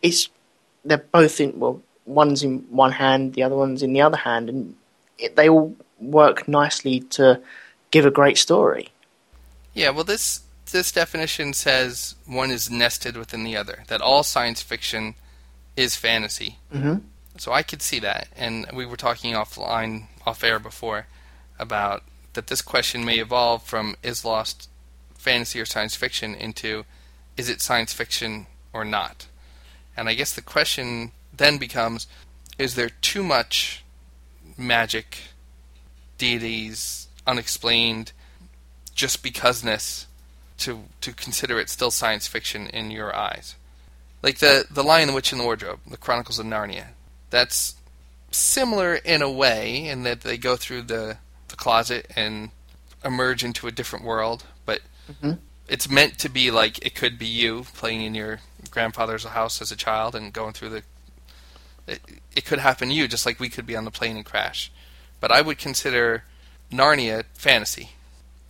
it's 0.00 0.28
they're 0.84 0.98
both 0.98 1.40
in 1.40 1.58
well, 1.58 1.82
one's 2.06 2.42
in 2.42 2.60
one 2.70 2.92
hand, 2.92 3.34
the 3.34 3.42
other 3.42 3.56
one's 3.56 3.82
in 3.82 3.92
the 3.92 4.00
other 4.00 4.16
hand, 4.16 4.48
and 4.48 4.74
it, 5.18 5.36
they 5.36 5.48
all 5.48 5.74
work 6.00 6.46
nicely 6.48 7.00
to 7.00 7.40
give 7.90 8.06
a 8.06 8.10
great 8.10 8.38
story. 8.38 8.88
Yeah, 9.72 9.90
well, 9.90 10.04
this 10.04 10.40
this 10.70 10.92
definition 10.92 11.52
says 11.52 12.14
one 12.26 12.50
is 12.50 12.70
nested 12.70 13.16
within 13.16 13.44
the 13.44 13.56
other. 13.56 13.84
That 13.88 14.00
all 14.00 14.22
science 14.22 14.62
fiction 14.62 15.14
is 15.76 15.96
fantasy. 15.96 16.58
Mhm. 16.72 17.02
So 17.36 17.52
I 17.52 17.62
could 17.62 17.82
see 17.82 17.98
that, 18.00 18.28
and 18.36 18.66
we 18.72 18.86
were 18.86 18.96
talking 18.96 19.34
offline, 19.34 20.06
off 20.24 20.44
air 20.44 20.58
before, 20.58 21.06
about 21.58 22.04
that 22.34 22.46
this 22.48 22.62
question 22.62 23.04
may 23.04 23.14
evolve 23.14 23.62
from 23.64 23.96
is 24.02 24.24
Lost 24.24 24.68
fantasy 25.16 25.60
or 25.60 25.64
science 25.64 25.96
fiction 25.96 26.34
into 26.34 26.84
is 27.36 27.48
it 27.48 27.60
science 27.60 27.92
fiction 27.92 28.46
or 28.72 28.84
not? 28.84 29.26
And 29.96 30.08
I 30.08 30.14
guess 30.14 30.32
the 30.34 30.42
question 30.42 31.12
then 31.36 31.58
becomes 31.58 32.06
is 32.58 32.74
there 32.74 32.90
too 32.90 33.22
much 33.24 33.84
magic, 34.56 35.18
deities, 36.18 37.08
unexplained, 37.26 38.12
just 38.94 39.22
becauseness 39.22 40.06
to 40.58 40.84
to 41.00 41.12
consider 41.12 41.58
it 41.58 41.68
still 41.68 41.90
science 41.90 42.26
fiction 42.26 42.66
in 42.68 42.90
your 42.90 43.14
eyes? 43.14 43.56
Like 44.22 44.38
the 44.38 44.64
the 44.70 44.84
Lion, 44.84 45.08
the 45.08 45.14
Witch, 45.14 45.32
and 45.32 45.40
the 45.40 45.44
Wardrobe, 45.44 45.80
the 45.88 45.96
Chronicles 45.96 46.38
of 46.38 46.46
Narnia. 46.46 46.88
That's 47.30 47.74
similar 48.30 48.94
in 48.94 49.22
a 49.22 49.30
way 49.30 49.86
in 49.86 50.02
that 50.04 50.22
they 50.22 50.36
go 50.36 50.56
through 50.56 50.82
the 50.82 51.18
the 51.48 51.56
closet 51.56 52.10
and 52.16 52.50
emerge 53.04 53.44
into 53.44 53.66
a 53.66 53.72
different 53.72 54.04
world, 54.04 54.44
but 54.64 54.80
Mhm. 55.12 55.38
it's 55.68 55.88
meant 55.90 56.18
to 56.20 56.28
be 56.28 56.50
like 56.50 56.84
it 56.84 56.94
could 56.94 57.18
be 57.18 57.26
you 57.26 57.66
playing 57.74 58.02
in 58.02 58.14
your 58.14 58.40
grandfather's 58.70 59.24
house 59.24 59.60
as 59.62 59.70
a 59.72 59.76
child 59.76 60.14
and 60.14 60.32
going 60.32 60.52
through 60.52 60.70
the. 60.70 60.82
It, 61.86 62.00
it 62.34 62.44
could 62.46 62.60
happen 62.60 62.88
to 62.88 62.94
you 62.94 63.06
just 63.08 63.26
like 63.26 63.38
we 63.38 63.48
could 63.50 63.66
be 63.66 63.76
on 63.76 63.84
the 63.84 63.90
plane 63.90 64.16
and 64.16 64.24
crash, 64.24 64.72
but 65.20 65.30
I 65.30 65.42
would 65.42 65.58
consider 65.58 66.24
Narnia 66.72 67.24
fantasy. 67.34 67.90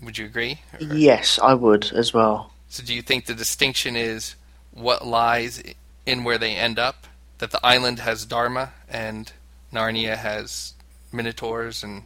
Would 0.02 0.18
you 0.18 0.26
agree? 0.26 0.60
Or- 0.72 0.84
Yes, 0.84 1.38
I 1.42 1.54
would 1.54 1.92
as 1.92 2.12
well. 2.14 2.52
so 2.68 2.82
do 2.84 2.94
you 2.94 3.02
think 3.02 3.26
the 3.26 3.34
distinction 3.34 3.96
is 3.96 4.34
what 4.72 5.06
lies 5.06 5.62
in 6.06 6.24
where 6.24 6.38
they 6.38 6.54
end 6.54 6.78
up? 6.78 7.06
That 7.38 7.50
the 7.50 7.64
island 7.66 7.98
has 8.00 8.24
Dharma 8.24 8.72
and 8.88 9.32
Narnia 9.72 10.16
has 10.16 10.74
Minotaurs 11.12 11.82
and 11.82 12.04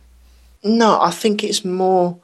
No, 0.65 0.99
I 1.01 1.11
think 1.11 1.45
it's 1.45 1.65
more 1.65 2.19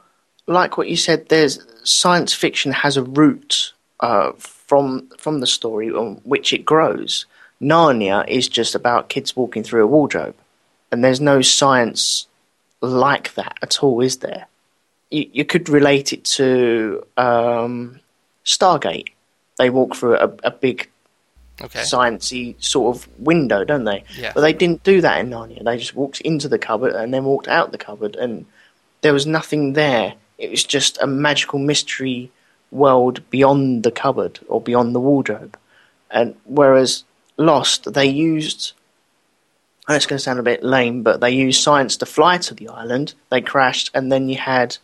like 0.47 0.77
what 0.77 0.89
you 0.89 0.97
said. 0.97 1.29
There's 1.29 1.59
science 1.83 2.33
fiction 2.33 2.71
has 2.71 2.97
a 2.97 3.03
root 3.03 3.73
uh, 3.99 4.31
from 4.67 5.09
from 5.17 5.39
the 5.39 5.47
story 5.47 5.91
on 5.91 6.21
which 6.23 6.53
it 6.53 6.65
grows. 6.65 7.25
Narnia 7.61 8.27
is 8.27 8.49
just 8.49 8.75
about 8.75 9.09
kids 9.09 9.35
walking 9.35 9.63
through 9.63 9.83
a 9.83 9.87
wardrobe, 9.87 10.35
and 10.91 11.03
there's 11.03 11.21
no 11.21 11.41
science 11.41 12.27
like 12.81 13.33
that 13.35 13.57
at 13.61 13.81
all, 13.81 14.01
is 14.01 14.17
there? 14.17 14.47
You, 15.09 15.29
you 15.31 15.45
could 15.45 15.69
relate 15.69 16.13
it 16.13 16.23
to 16.25 17.05
um, 17.17 17.99
Stargate. 18.43 19.13
They 19.57 19.69
walk 19.69 19.95
through 19.95 20.17
a, 20.17 20.33
a 20.43 20.51
big 20.51 20.89
okay. 21.61 21.79
sciencey 21.79 22.61
sort 22.61 22.95
of 22.95 23.07
window, 23.19 23.63
don't 23.63 23.85
they? 23.85 24.03
Yeah. 24.17 24.33
But 24.35 24.41
they 24.41 24.53
didn't 24.53 24.83
do 24.83 25.01
that 25.01 25.19
in 25.19 25.29
Narnia. 25.29 25.63
They 25.63 25.77
just 25.77 25.95
walked 25.95 26.21
into 26.21 26.49
the 26.49 26.59
cupboard 26.59 26.93
and 26.93 27.13
then 27.13 27.23
walked 27.23 27.47
out 27.47 27.71
the 27.71 27.77
cupboard, 27.77 28.15
and 28.15 28.45
there 29.01 29.13
was 29.13 29.25
nothing 29.25 29.73
there. 29.73 30.15
It 30.37 30.51
was 30.51 30.63
just 30.63 31.01
a 31.01 31.07
magical 31.07 31.59
mystery 31.59 32.31
world 32.75 33.27
beyond 33.29 33.83
the 33.83 33.91
cupboard 33.91 34.39
or 34.47 34.61
beyond 34.61 34.93
the 34.93 34.99
wardrobe. 34.99 35.57
And 36.11 36.35
whereas 36.45 37.03
Lost, 37.37 37.93
they 37.93 38.05
used. 38.05 38.73
And 39.87 39.95
it's 39.95 40.05
going 40.05 40.17
to 40.17 40.23
sound 40.23 40.39
a 40.39 40.43
bit 40.43 40.63
lame, 40.63 41.03
but 41.03 41.19
they 41.19 41.31
used 41.31 41.61
science 41.61 41.97
to 41.97 42.05
fly 42.05 42.37
to 42.39 42.53
the 42.53 42.69
island. 42.69 43.13
They 43.29 43.41
crashed, 43.41 43.91
and 43.93 44.11
then 44.11 44.29
you 44.29 44.37
had, 44.37 44.77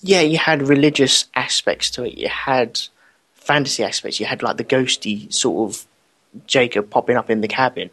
yeah, 0.00 0.20
you 0.20 0.38
had 0.38 0.68
religious 0.68 1.26
aspects 1.34 1.90
to 1.92 2.04
it. 2.04 2.14
You 2.14 2.28
had 2.28 2.80
fantasy 3.34 3.82
aspects. 3.82 4.20
You 4.20 4.26
had 4.26 4.42
like 4.42 4.58
the 4.58 4.64
ghosty 4.64 5.32
sort 5.32 5.70
of 5.70 5.86
Jacob 6.46 6.90
popping 6.90 7.16
up 7.16 7.30
in 7.30 7.40
the 7.40 7.48
cabin. 7.48 7.90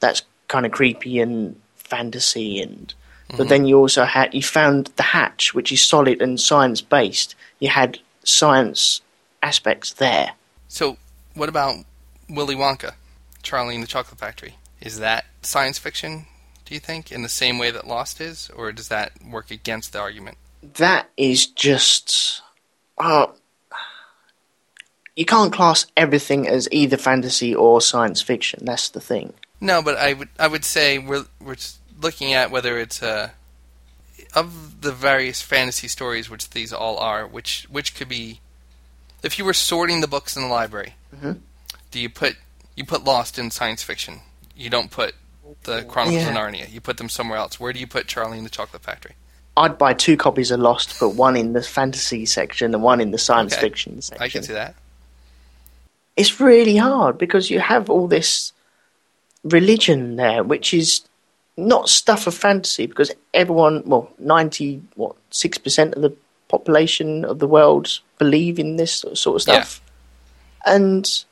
That's 0.00 0.22
kind 0.46 0.66
of 0.66 0.72
creepy 0.72 1.18
and 1.18 1.60
fantasy 1.74 2.60
and 2.60 2.94
but 3.28 3.38
mm-hmm. 3.38 3.48
then 3.48 3.66
you 3.66 3.78
also 3.78 4.04
had 4.04 4.34
you 4.34 4.42
found 4.42 4.92
the 4.96 5.02
hatch 5.02 5.52
which 5.52 5.72
is 5.72 5.84
solid 5.84 6.22
and 6.22 6.40
science 6.40 6.80
based. 6.80 7.34
You 7.58 7.68
had 7.68 7.98
science 8.26 9.00
aspects 9.42 9.92
there. 9.94 10.32
So 10.68 10.98
what 11.34 11.48
about 11.48 11.84
Willy 12.28 12.56
Wonka, 12.56 12.94
Charlie 13.42 13.74
and 13.74 13.82
the 13.82 13.88
Chocolate 13.88 14.18
Factory? 14.18 14.56
Is 14.80 14.98
that 14.98 15.24
science 15.42 15.78
fiction? 15.78 16.26
Do 16.64 16.74
you 16.74 16.80
think 16.80 17.12
in 17.12 17.22
the 17.22 17.28
same 17.28 17.58
way 17.58 17.70
that 17.70 17.86
Lost 17.86 18.20
is, 18.20 18.50
or 18.54 18.72
does 18.72 18.88
that 18.88 19.12
work 19.24 19.50
against 19.50 19.92
the 19.92 20.00
argument? 20.00 20.36
That 20.62 21.08
is 21.16 21.46
just 21.46 22.42
uh, 22.98 23.28
you 25.14 25.24
can't 25.24 25.52
class 25.52 25.86
everything 25.96 26.46
as 26.46 26.68
either 26.70 26.96
fantasy 26.96 27.54
or 27.54 27.80
science 27.80 28.20
fiction. 28.20 28.64
That's 28.64 28.90
the 28.90 29.00
thing. 29.00 29.32
No, 29.60 29.80
but 29.80 29.96
I 29.96 30.12
would 30.12 30.28
I 30.38 30.48
would 30.48 30.64
say 30.64 30.98
we're 30.98 31.26
we're 31.40 31.56
looking 32.00 32.34
at 32.34 32.50
whether 32.50 32.78
it's 32.78 33.02
uh, 33.02 33.30
of 34.34 34.80
the 34.82 34.92
various 34.92 35.40
fantasy 35.42 35.88
stories, 35.88 36.28
which 36.30 36.50
these 36.50 36.72
all 36.72 36.98
are, 36.98 37.26
which 37.26 37.66
which 37.70 37.94
could 37.94 38.08
be, 38.08 38.40
if 39.22 39.38
you 39.38 39.44
were 39.44 39.52
sorting 39.54 40.00
the 40.00 40.06
books 40.08 40.36
in 40.36 40.42
the 40.42 40.48
library, 40.48 40.94
Mhm. 41.14 41.40
do 41.90 41.98
you 42.00 42.08
put 42.08 42.36
you 42.74 42.84
put 42.84 43.04
Lost 43.04 43.38
in 43.38 43.50
science 43.50 43.82
fiction? 43.82 44.20
You 44.54 44.68
don't 44.70 44.90
put 44.90 45.14
the 45.62 45.82
Chronicles 45.84 46.24
of 46.26 46.32
Narnia. 46.34 46.70
You 46.70 46.80
put 46.80 46.96
them 46.98 47.08
somewhere 47.08 47.38
else. 47.38 47.58
Where 47.60 47.72
do 47.72 47.78
you 47.78 47.86
put 47.86 48.06
Charlie 48.06 48.36
and 48.38 48.46
the 48.46 48.50
Chocolate 48.50 48.82
Factory? 48.82 49.14
I'd 49.56 49.78
buy 49.78 49.94
two 49.94 50.16
copies 50.18 50.50
of 50.50 50.60
Lost, 50.60 50.98
but 51.00 51.10
one 51.10 51.36
in 51.36 51.54
the 51.54 51.62
fantasy 51.62 52.26
section 52.26 52.74
and 52.74 52.82
one 52.82 53.00
in 53.00 53.10
the 53.12 53.18
science 53.18 53.52
Okay. 53.54 53.62
fiction 53.62 54.02
section. 54.02 54.22
I 54.22 54.28
can 54.28 54.42
see 54.42 54.52
that. 54.52 54.74
it's 56.16 56.40
really 56.40 56.76
hard 56.76 57.18
because 57.18 57.50
you 57.50 57.60
have 57.60 57.90
all 57.90 58.08
this 58.08 58.52
religion 59.44 60.16
there, 60.16 60.42
which 60.42 60.72
is 60.74 61.02
not 61.56 61.88
stuff 61.88 62.26
of 62.26 62.34
fantasy 62.34 62.86
because 62.86 63.10
everyone, 63.32 63.82
well, 63.86 64.10
ninety 64.18 64.82
what 64.94 65.16
six 65.30 65.58
percent 65.58 65.94
of 65.94 66.02
the 66.02 66.14
population 66.48 67.24
of 67.24 67.38
the 67.38 67.46
world 67.48 68.00
believe 68.18 68.58
in 68.58 68.76
this 68.76 69.04
sort 69.14 69.26
of 69.36 69.42
stuff, 69.42 69.80
and 70.64 71.24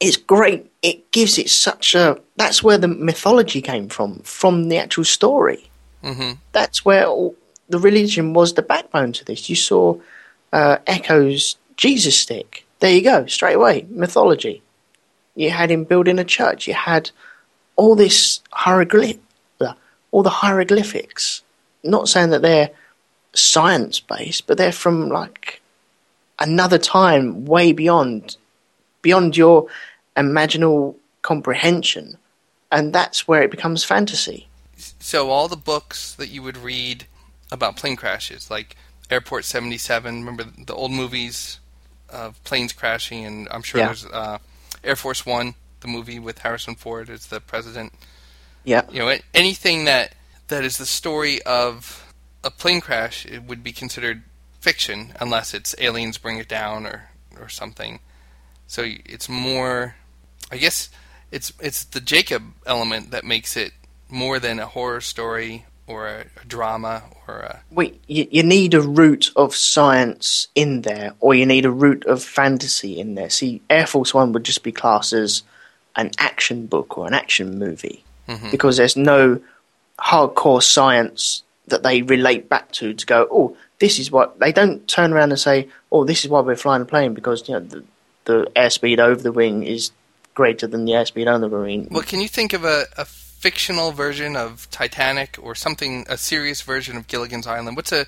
it's 0.00 0.16
great. 0.16 0.70
It 0.82 1.10
gives 1.10 1.38
it 1.38 1.50
such 1.50 1.94
a. 1.94 2.18
That's 2.36 2.62
where 2.62 2.78
the 2.78 2.88
mythology 2.88 3.60
came 3.60 3.88
from, 3.88 4.20
from 4.20 4.68
the 4.68 4.78
actual 4.78 5.04
story. 5.04 5.70
hmm 6.02 6.32
That's 6.52 6.84
where 6.84 7.06
all, 7.06 7.34
the 7.68 7.78
religion 7.80 8.32
was 8.32 8.54
the 8.54 8.62
backbone 8.62 9.12
to 9.14 9.24
this. 9.24 9.50
You 9.50 9.56
saw 9.56 9.96
uh, 10.52 10.78
Eko's 10.86 11.56
Jesus 11.76 12.16
stick. 12.18 12.64
There 12.80 12.92
you 12.92 13.02
go, 13.02 13.26
straight 13.26 13.54
away, 13.56 13.86
mythology. 13.90 14.62
You 15.34 15.50
had 15.50 15.70
him 15.70 15.84
building 15.84 16.18
a 16.20 16.24
church. 16.24 16.68
You 16.68 16.74
had 16.74 17.10
all 17.76 17.96
this 17.96 18.40
hieroglyph, 18.52 19.18
all 20.10 20.22
the 20.22 20.30
hieroglyphics. 20.30 21.42
Not 21.84 22.08
saying 22.08 22.30
that 22.30 22.42
they're 22.42 22.70
science 23.34 24.00
based, 24.00 24.46
but 24.46 24.58
they're 24.58 24.72
from 24.72 25.08
like 25.08 25.60
another 26.38 26.78
time, 26.78 27.44
way 27.44 27.72
beyond, 27.72 28.36
beyond 29.02 29.36
your 29.36 29.66
imaginal 30.16 30.94
comprehension, 31.22 32.18
and 32.72 32.92
that's 32.92 33.28
where 33.28 33.42
it 33.42 33.50
becomes 33.50 33.84
fantasy. 33.84 34.48
So 34.98 35.30
all 35.30 35.48
the 35.48 35.56
books 35.56 36.14
that 36.14 36.28
you 36.28 36.42
would 36.42 36.56
read 36.56 37.06
about 37.50 37.76
plane 37.76 37.96
crashes, 37.96 38.50
like 38.50 38.76
Airport 39.10 39.44
77, 39.44 40.20
remember 40.20 40.44
the 40.44 40.74
old 40.74 40.92
movies 40.92 41.60
of 42.08 42.42
planes 42.44 42.72
crashing, 42.72 43.24
and 43.24 43.48
I'm 43.50 43.62
sure 43.62 43.80
Yeah. 43.80 43.86
there's 43.86 44.06
uh, 44.06 44.38
Air 44.84 44.96
Force 44.96 45.24
One, 45.26 45.54
the 45.80 45.88
movie 45.88 46.18
with 46.18 46.38
Harrison 46.38 46.74
Ford 46.74 47.10
as 47.10 47.26
the 47.26 47.40
president. 47.40 47.92
Yeah. 48.64 48.82
You 48.90 49.00
know, 49.00 49.16
anything 49.34 49.84
that 49.86 50.14
that 50.48 50.64
is 50.64 50.78
the 50.78 50.86
story 50.86 51.42
of 51.42 52.12
a 52.44 52.50
plane 52.50 52.80
crash 52.80 53.26
it 53.26 53.42
would 53.44 53.62
be 53.62 53.72
considered 53.72 54.22
fiction 54.60 55.12
unless 55.20 55.54
it's 55.54 55.74
aliens 55.78 56.18
bring 56.18 56.38
it 56.38 56.48
down 56.48 56.86
or 56.86 57.10
or 57.40 57.48
something. 57.48 58.00
So 58.66 58.84
it's 58.84 59.28
more, 59.28 59.96
I 60.50 60.56
guess, 60.56 60.90
it's 61.30 61.52
it's 61.60 61.84
the 61.84 62.00
Jacob 62.00 62.42
element 62.66 63.10
that 63.10 63.24
makes 63.24 63.56
it 63.56 63.72
more 64.08 64.38
than 64.38 64.58
a 64.58 64.66
horror 64.66 65.00
story 65.00 65.66
or 65.86 66.08
a, 66.08 66.20
a 66.42 66.46
drama 66.46 67.04
or 67.26 67.38
a 67.38 67.60
Wait, 67.70 68.02
you, 68.06 68.26
you 68.30 68.42
need 68.42 68.74
a 68.74 68.80
root 68.80 69.30
of 69.36 69.54
science 69.54 70.48
in 70.54 70.82
there, 70.82 71.14
or 71.20 71.34
you 71.34 71.46
need 71.46 71.64
a 71.64 71.70
root 71.70 72.04
of 72.06 72.22
fantasy 72.22 72.98
in 72.98 73.14
there. 73.14 73.30
See, 73.30 73.62
Air 73.70 73.86
Force 73.86 74.12
One 74.12 74.32
would 74.32 74.44
just 74.44 74.62
be 74.62 74.72
classed 74.72 75.12
as 75.12 75.42
an 75.96 76.10
action 76.18 76.66
book 76.66 76.98
or 76.98 77.06
an 77.06 77.14
action 77.14 77.58
movie 77.58 78.04
Mhm. 78.28 78.50
because 78.50 78.76
there's 78.76 78.96
no 78.96 79.40
hardcore 79.98 80.62
science 80.62 81.42
that 81.66 81.82
they 81.82 82.02
relate 82.02 82.48
back 82.48 82.70
to 82.72 82.94
to 82.94 83.06
go, 83.06 83.26
oh, 83.30 83.56
this 83.78 83.98
is 83.98 84.10
what 84.10 84.38
they 84.38 84.52
don't 84.52 84.86
turn 84.88 85.12
around 85.12 85.30
and 85.30 85.40
say, 85.40 85.68
oh, 85.90 86.04
this 86.04 86.24
is 86.24 86.30
why 86.30 86.40
we're 86.40 86.56
flying 86.56 86.82
a 86.82 86.84
plane 86.84 87.14
because 87.14 87.48
you 87.48 87.54
know 87.54 87.60
the, 87.60 87.84
the 88.24 88.50
airspeed 88.54 88.98
over 88.98 89.22
the 89.22 89.32
wing 89.32 89.62
is 89.62 89.90
greater 90.34 90.66
than 90.66 90.84
the 90.84 90.92
airspeed 90.92 91.26
under 91.26 91.48
the 91.48 91.58
wing. 91.58 91.88
Well, 91.90 92.02
can 92.02 92.20
you 92.20 92.28
think 92.28 92.52
of 92.52 92.64
a, 92.64 92.86
a 92.96 93.04
fictional 93.04 93.92
version 93.92 94.36
of 94.36 94.68
Titanic 94.70 95.36
or 95.40 95.54
something, 95.54 96.06
a 96.08 96.16
serious 96.16 96.60
version 96.62 96.96
of 96.96 97.06
Gilligan's 97.06 97.46
Island? 97.46 97.76
What's 97.76 97.92
a 97.92 98.06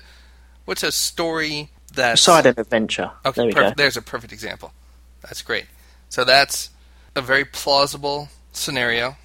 what's 0.65 0.83
a 0.83 0.91
story 0.91 1.69
that 1.93 2.13
Poseidon 2.13 2.55
Adventure. 2.57 3.11
Okay, 3.25 3.51
there 3.51 3.69
go. 3.69 3.73
there's 3.75 3.97
a 3.97 4.01
perfect 4.01 4.33
example. 4.33 4.73
That's 5.21 5.41
great. 5.41 5.65
So 6.09 6.23
that's 6.23 6.69
a 7.15 7.21
very 7.21 7.45
plausible 7.45 8.29
scenario, 8.51 9.17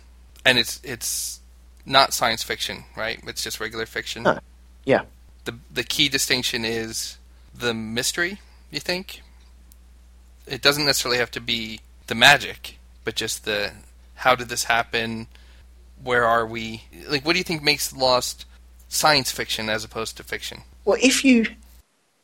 and 0.47 0.59
it's 0.59 0.81
it's 0.85 1.41
not 1.85 2.15
science 2.15 2.43
fiction, 2.43 2.85
right? 2.97 3.21
It's 3.27 3.43
just 3.43 3.61
regular 3.61 3.85
fiction. 3.85 4.23
No. 4.23 4.39
Yeah. 4.85 5.03
The 5.45 5.57
the 5.71 5.85
key 5.85 6.09
distinction 6.09 6.65
is 6.65 7.19
the 7.55 7.75
mystery. 7.75 8.41
You 8.71 8.81
think 8.81 9.23
it 10.47 10.63
doesn't 10.63 10.87
necessarily 10.87 11.19
have 11.19 11.31
to 11.33 11.41
be 11.41 11.81
the 12.07 12.15
magic, 12.15 12.79
but 13.05 13.17
just 13.17 13.45
the 13.45 13.73
how 14.15 14.35
did 14.35 14.49
this 14.49 14.65
happen? 14.65 15.27
Where 16.03 16.25
are 16.25 16.47
we? 16.47 16.85
Like, 17.09 17.25
what 17.25 17.33
do 17.33 17.39
you 17.39 17.45
think 17.45 17.63
makes 17.63 17.93
Lost 17.93 18.47
science 18.89 19.31
fiction 19.33 19.69
as 19.69 19.85
opposed 19.85 20.17
to 20.17 20.23
fiction? 20.23 20.63
Well, 20.85 20.99
if 21.03 21.25
you 21.25 21.47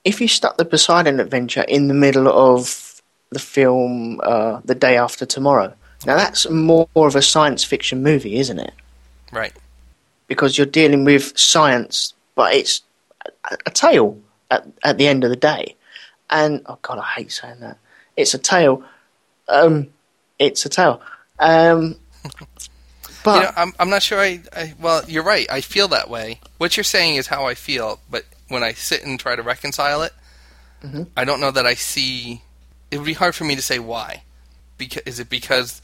if 0.04 0.20
you 0.20 0.28
stuck 0.28 0.56
the 0.56 0.64
Poseidon 0.64 1.20
Adventure 1.20 1.62
in 1.62 1.88
the 1.88 1.94
middle 1.94 2.28
of 2.28 3.02
the 3.30 3.38
film 3.38 4.20
uh, 4.22 4.60
The 4.64 4.74
Day 4.74 4.96
After 4.96 5.26
Tomorrow, 5.26 5.74
now 6.06 6.16
that's 6.16 6.49
more 6.49 6.88
of 6.94 7.16
a 7.16 7.23
science 7.23 7.64
fiction 7.64 8.02
movie, 8.02 8.37
isn't 8.38 8.59
it? 8.59 8.73
Right. 9.32 9.52
Because 10.28 10.56
you're 10.56 10.66
dealing 10.66 11.04
with 11.04 11.37
science, 11.38 12.14
but 12.35 12.54
it's 12.54 12.82
a, 13.50 13.56
a 13.66 13.71
tale 13.71 14.18
at, 14.50 14.66
at 14.82 14.99
the 14.99 15.06
end 15.06 15.25
of 15.25 15.30
the 15.30 15.37
day. 15.37 15.76
And 16.30 16.62
oh 16.66 16.78
god, 16.82 16.99
I 16.99 17.06
hate 17.06 17.32
saying 17.32 17.61
that. 17.61 17.78
It's 18.16 18.35
a 18.35 18.38
tale. 18.38 18.82
Um, 19.49 19.88
it's 20.38 20.64
a 20.64 20.68
tale. 20.68 21.00
Um, 21.38 21.97
but 23.25 23.35
you 23.37 23.42
know, 23.42 23.50
I'm 23.56 23.73
I'm 23.78 23.90
not 23.90 24.02
sure. 24.02 24.18
I, 24.21 24.42
I 24.56 24.75
well, 24.80 25.02
you're 25.06 25.23
right. 25.25 25.47
I 25.50 25.61
feel 25.61 25.88
that 25.88 26.09
way. 26.09 26.40
What 26.59 26.76
you're 26.76 26.85
saying 26.85 27.16
is 27.16 27.26
how 27.26 27.47
I 27.47 27.54
feel, 27.54 28.00
but 28.11 28.25
when 28.49 28.62
I 28.62 28.73
sit 28.73 29.04
and 29.04 29.18
try 29.21 29.37
to 29.37 29.42
reconcile 29.42 30.02
it, 30.02 30.12
Mhm. 30.82 31.09
I 31.16 31.25
don't 31.25 31.40
know 31.40 31.50
that 31.50 31.66
I 31.66 31.75
see. 31.75 32.42
It 32.90 32.99
would 32.99 33.06
be 33.06 33.12
hard 33.14 33.35
for 33.35 33.44
me 33.44 33.54
to 33.56 33.62
say 33.62 33.78
why. 33.78 34.25
Because 34.78 35.02
is 35.06 35.21
it 35.21 35.28
because 35.30 35.80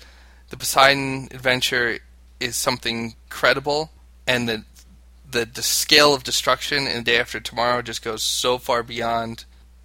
the 0.50 0.56
Poseidon 0.56 1.28
adventure 1.30 1.98
is 2.40 2.56
something 2.56 3.14
credible, 3.28 3.90
and 4.26 4.48
the 4.48 4.64
the, 5.30 5.44
the 5.44 5.62
scale 5.62 6.14
of 6.14 6.24
destruction 6.24 6.86
in 6.86 6.96
the 6.98 7.02
Day 7.02 7.18
After 7.18 7.38
Tomorrow 7.38 7.82
just 7.82 8.02
goes 8.02 8.22
so 8.22 8.56
far 8.56 8.82
beyond 8.82 9.44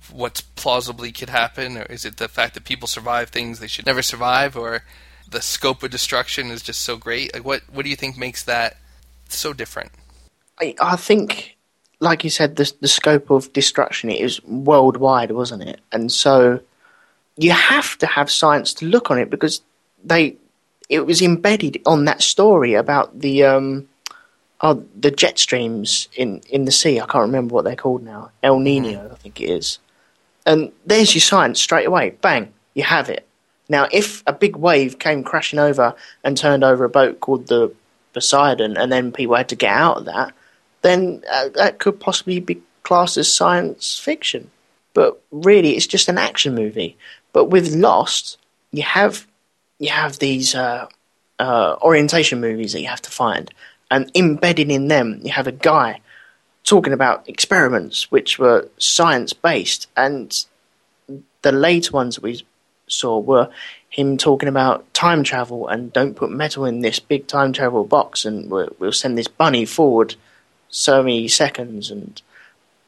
what's 0.10 0.40
plausibly 0.42 1.12
could 1.12 1.30
happen, 1.30 1.78
or 1.78 1.84
is 1.84 2.06
it 2.06 2.16
the 2.16 2.30
fact 2.30 2.54
that 2.54 2.64
people 2.64 2.88
survive 2.88 3.30
things 3.30 3.60
they 3.60 3.68
should 3.68 3.86
never 3.86 4.02
survive, 4.02 4.56
or 4.56 4.84
the 5.30 5.42
scope 5.42 5.84
of 5.84 5.92
destruction 5.92 6.50
is 6.50 6.62
just 6.62 6.82
so 6.82 6.96
great? 6.98 7.34
Like, 7.34 7.46
what 7.46 7.62
what 7.72 7.84
do 7.84 7.90
you 7.90 7.96
think 7.96 8.18
makes 8.18 8.44
that 8.44 8.78
so 9.28 9.54
different? 9.54 9.92
I, 10.62 10.76
I 10.80 10.96
think, 10.96 11.58
like 12.00 12.24
you 12.24 12.30
said, 12.30 12.56
the 12.56 12.72
the 12.80 12.88
scope 12.88 13.30
of 13.30 13.52
destruction 13.54 14.10
is 14.10 14.44
worldwide, 14.46 15.32
wasn't 15.32 15.64
it? 15.64 15.82
And 15.92 16.12
so 16.12 16.62
you 17.36 17.52
have 17.52 17.98
to 17.98 18.06
have 18.06 18.30
science 18.30 18.74
to 18.76 18.86
look 18.86 19.10
on 19.10 19.18
it 19.18 19.30
because 19.30 19.62
they 20.04 20.38
it 20.90 21.06
was 21.06 21.22
embedded 21.22 21.82
on 21.86 22.06
that 22.06 22.22
story 22.22 22.74
about 22.74 23.20
the 23.20 23.44
um 23.44 23.88
oh, 24.62 24.86
the 24.98 25.12
jet 25.12 25.38
streams 25.38 26.08
in 26.16 26.42
in 26.50 26.66
the 26.66 26.72
sea. 26.72 27.00
I 27.00 27.06
can't 27.06 27.24
remember 27.24 27.54
what 27.54 27.66
they're 27.66 27.76
called 27.76 28.04
now. 28.04 28.32
El 28.42 28.60
Nino, 28.60 29.12
I 29.12 29.16
think 29.16 29.40
it 29.42 29.50
is. 29.50 29.80
And 30.46 30.72
there's 30.86 31.14
your 31.14 31.22
science 31.22 31.62
straight 31.62 31.88
away. 31.88 32.12
Bang, 32.22 32.54
you 32.74 32.84
have 32.84 33.10
it. 33.10 33.28
Now, 33.70 33.88
if 33.92 34.24
a 34.28 34.34
big 34.34 34.56
wave 34.56 35.00
came 35.00 35.24
crashing 35.24 35.60
over 35.60 35.96
and 36.24 36.38
turned 36.38 36.64
over 36.64 36.84
a 36.84 36.90
boat 36.90 37.22
called 37.22 37.48
the 37.48 37.74
Poseidon, 38.14 38.78
and 38.78 38.92
then 38.92 39.12
people 39.12 39.36
had 39.36 39.50
to 39.50 39.56
get 39.56 39.72
out 39.72 39.98
of 39.98 40.06
that, 40.06 40.34
then 40.82 41.24
uh, 41.32 41.50
that 41.56 41.80
could 41.80 42.00
possibly 42.00 42.40
be 42.40 42.62
classed 42.84 43.18
as 43.18 43.32
science 43.32 43.98
fiction. 43.98 44.52
But 44.94 45.20
really, 45.32 45.76
it's 45.76 45.88
just 45.88 46.10
an 46.10 46.18
action 46.18 46.54
movie. 46.54 46.98
But 47.32 47.46
with 47.46 47.74
Lost, 47.74 48.38
you 48.72 48.84
have 48.84 49.26
you 49.84 49.90
have 49.90 50.18
these 50.20 50.56
uh, 50.56 50.88
uh, 51.40 51.76
orientation 51.82 52.40
movies 52.40 52.72
that 52.72 52.82
you 52.82 52.88
have 52.88 53.02
to 53.02 53.12
find, 53.12 53.54
and 53.92 54.10
embedded 54.16 54.72
in 54.72 54.88
them, 54.88 55.20
you 55.24 55.32
have 55.32 55.46
a 55.46 55.52
guy 55.52 56.00
talking 56.64 56.94
about 56.94 57.28
experiments 57.28 58.10
which 58.10 58.40
were 58.40 58.70
science 58.78 59.34
based, 59.34 59.88
and 59.98 60.46
the 61.42 61.52
later 61.52 61.92
ones 61.92 62.16
that 62.16 62.24
we 62.24 62.42
saw 62.88 63.20
were 63.20 63.50
him 63.90 64.18
talking 64.18 64.48
about 64.48 64.92
time 64.94 65.24
travel 65.24 65.68
and 65.68 65.92
don't 65.92 66.16
put 66.16 66.32
metal 66.32 66.66
in 66.66 66.80
this 66.80 67.00
big 67.00 67.28
time 67.28 67.52
travel 67.52 67.84
box, 67.84 68.24
and 68.24 68.50
we'll, 68.50 68.74
we'll 68.80 68.94
send 68.94 69.18
this 69.18 69.28
bunny 69.28 69.66
forward 69.66 70.16
so 70.70 71.04
many 71.04 71.28
seconds, 71.28 71.92
and 71.92 72.22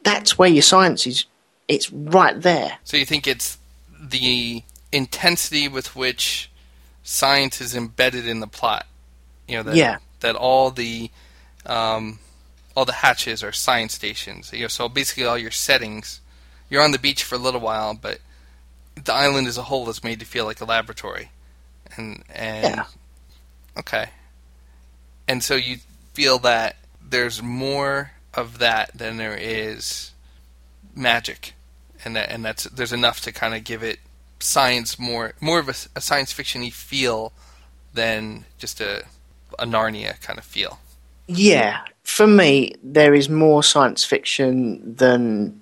that's 0.03 0.38
where 0.38 0.49
your 0.49 0.63
science 0.63 1.05
is. 1.05 1.25
It's 1.67 1.91
right 1.91 2.39
there. 2.41 2.77
So 2.84 2.95
you 2.95 3.05
think 3.05 3.27
it's 3.27 3.58
the 3.99 4.63
intensity 4.91 5.67
with 5.67 5.95
which 5.95 6.49
science 7.06 7.62
is 7.62 7.74
embedded 7.76 8.28
in 8.28 8.41
the 8.41 8.48
plot? 8.48 8.86
You 9.48 9.58
know 9.58 9.63
that 9.63 9.76
Yeah. 9.78 9.98
that 10.20 10.36
all 10.36 10.72
the 10.72 11.10
um, 11.65 12.20
all 12.76 12.84
the 12.86 12.91
hatches 12.94 13.41
are 13.44 13.54
science 13.54 13.94
stations. 13.96 14.52
You 14.52 14.63
know, 14.63 14.68
so 14.68 14.89
basically 14.89 15.24
all 15.26 15.38
your 15.38 15.52
settings. 15.52 16.20
You're 16.70 16.82
on 16.84 16.91
the 16.91 17.00
beach 17.00 17.24
for 17.24 17.36
a 17.36 17.38
little 17.38 17.62
while, 17.62 17.94
but 17.94 18.20
the 19.02 19.13
island 19.13 19.48
as 19.48 19.58
a 19.58 19.63
whole 19.63 19.88
is 19.89 20.04
made 20.04 20.20
to 20.20 20.26
feel 20.26 20.46
like 20.46 20.60
a 20.62 20.65
laboratory. 20.65 21.30
And 21.96 22.24
and 22.34 22.63
Yeah. 22.76 22.86
okay. 23.78 24.10
And 25.28 25.44
so 25.44 25.56
you 25.56 25.78
feel 26.13 26.39
that 26.39 26.76
there's 27.02 27.41
more 27.41 28.12
of 28.34 28.58
that 28.60 28.91
than 28.96 29.18
there 29.18 29.38
is 29.39 30.12
magic, 30.96 31.54
and 32.04 32.15
that 32.15 32.30
and 32.32 32.44
that's 32.44 32.63
there's 32.65 32.94
enough 32.94 33.22
to 33.22 33.32
kind 33.32 33.54
of 33.56 33.63
give 33.63 33.84
it 33.84 34.00
science 34.39 35.00
more 35.00 35.34
more 35.41 35.60
of 35.60 35.69
a, 35.69 35.76
a 35.95 36.02
science 36.02 36.34
fictiony 36.34 36.71
feel 36.71 37.32
than 37.93 38.45
just 38.58 38.82
a 38.82 39.06
a 39.58 39.65
Narnia 39.65 40.19
kind 40.21 40.38
of 40.38 40.45
feel. 40.45 40.80
Yeah, 41.28 41.82
for 42.04 42.28
me, 42.28 42.76
there 42.84 43.13
is 43.13 43.30
more 43.30 43.63
science 43.63 44.04
fiction 44.04 44.95
than 44.95 45.62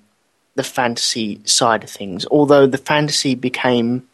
the 0.56 0.62
fantasy 0.62 1.40
side 1.44 1.84
of 1.84 1.90
things. 1.90 2.26
Although 2.30 2.66
the 2.66 2.78
fantasy 2.78 3.34
became 3.34 4.06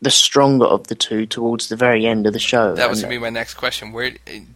the 0.00 0.10
stronger 0.10 0.64
of 0.64 0.86
the 0.86 0.94
two 0.94 1.26
towards 1.26 1.68
the 1.68 1.76
very 1.76 2.06
end 2.06 2.26
of 2.26 2.32
the 2.32 2.38
show. 2.38 2.74
That 2.74 2.88
was 2.88 3.02
gonna 3.02 3.14
be 3.14 3.18
my 3.18 3.30
next 3.30 3.54
question. 3.54 3.92
Where 3.92 4.12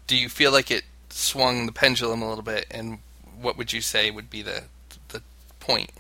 do 0.07 0.17
you 0.17 0.29
feel 0.29 0.53
like 0.53 0.71
it 0.71 0.85
swung 1.11 1.67
the 1.67 1.73
pendulum 1.73 2.23
a 2.23 2.29
little 2.29 2.45
bit, 2.45 2.67
and 2.71 2.99
what 3.41 3.59
would 3.59 3.73
you 3.73 3.81
say 3.81 4.11
would 4.11 4.31
be 4.31 4.43
the 4.43 4.65
the 5.09 5.23
point? 5.61 5.91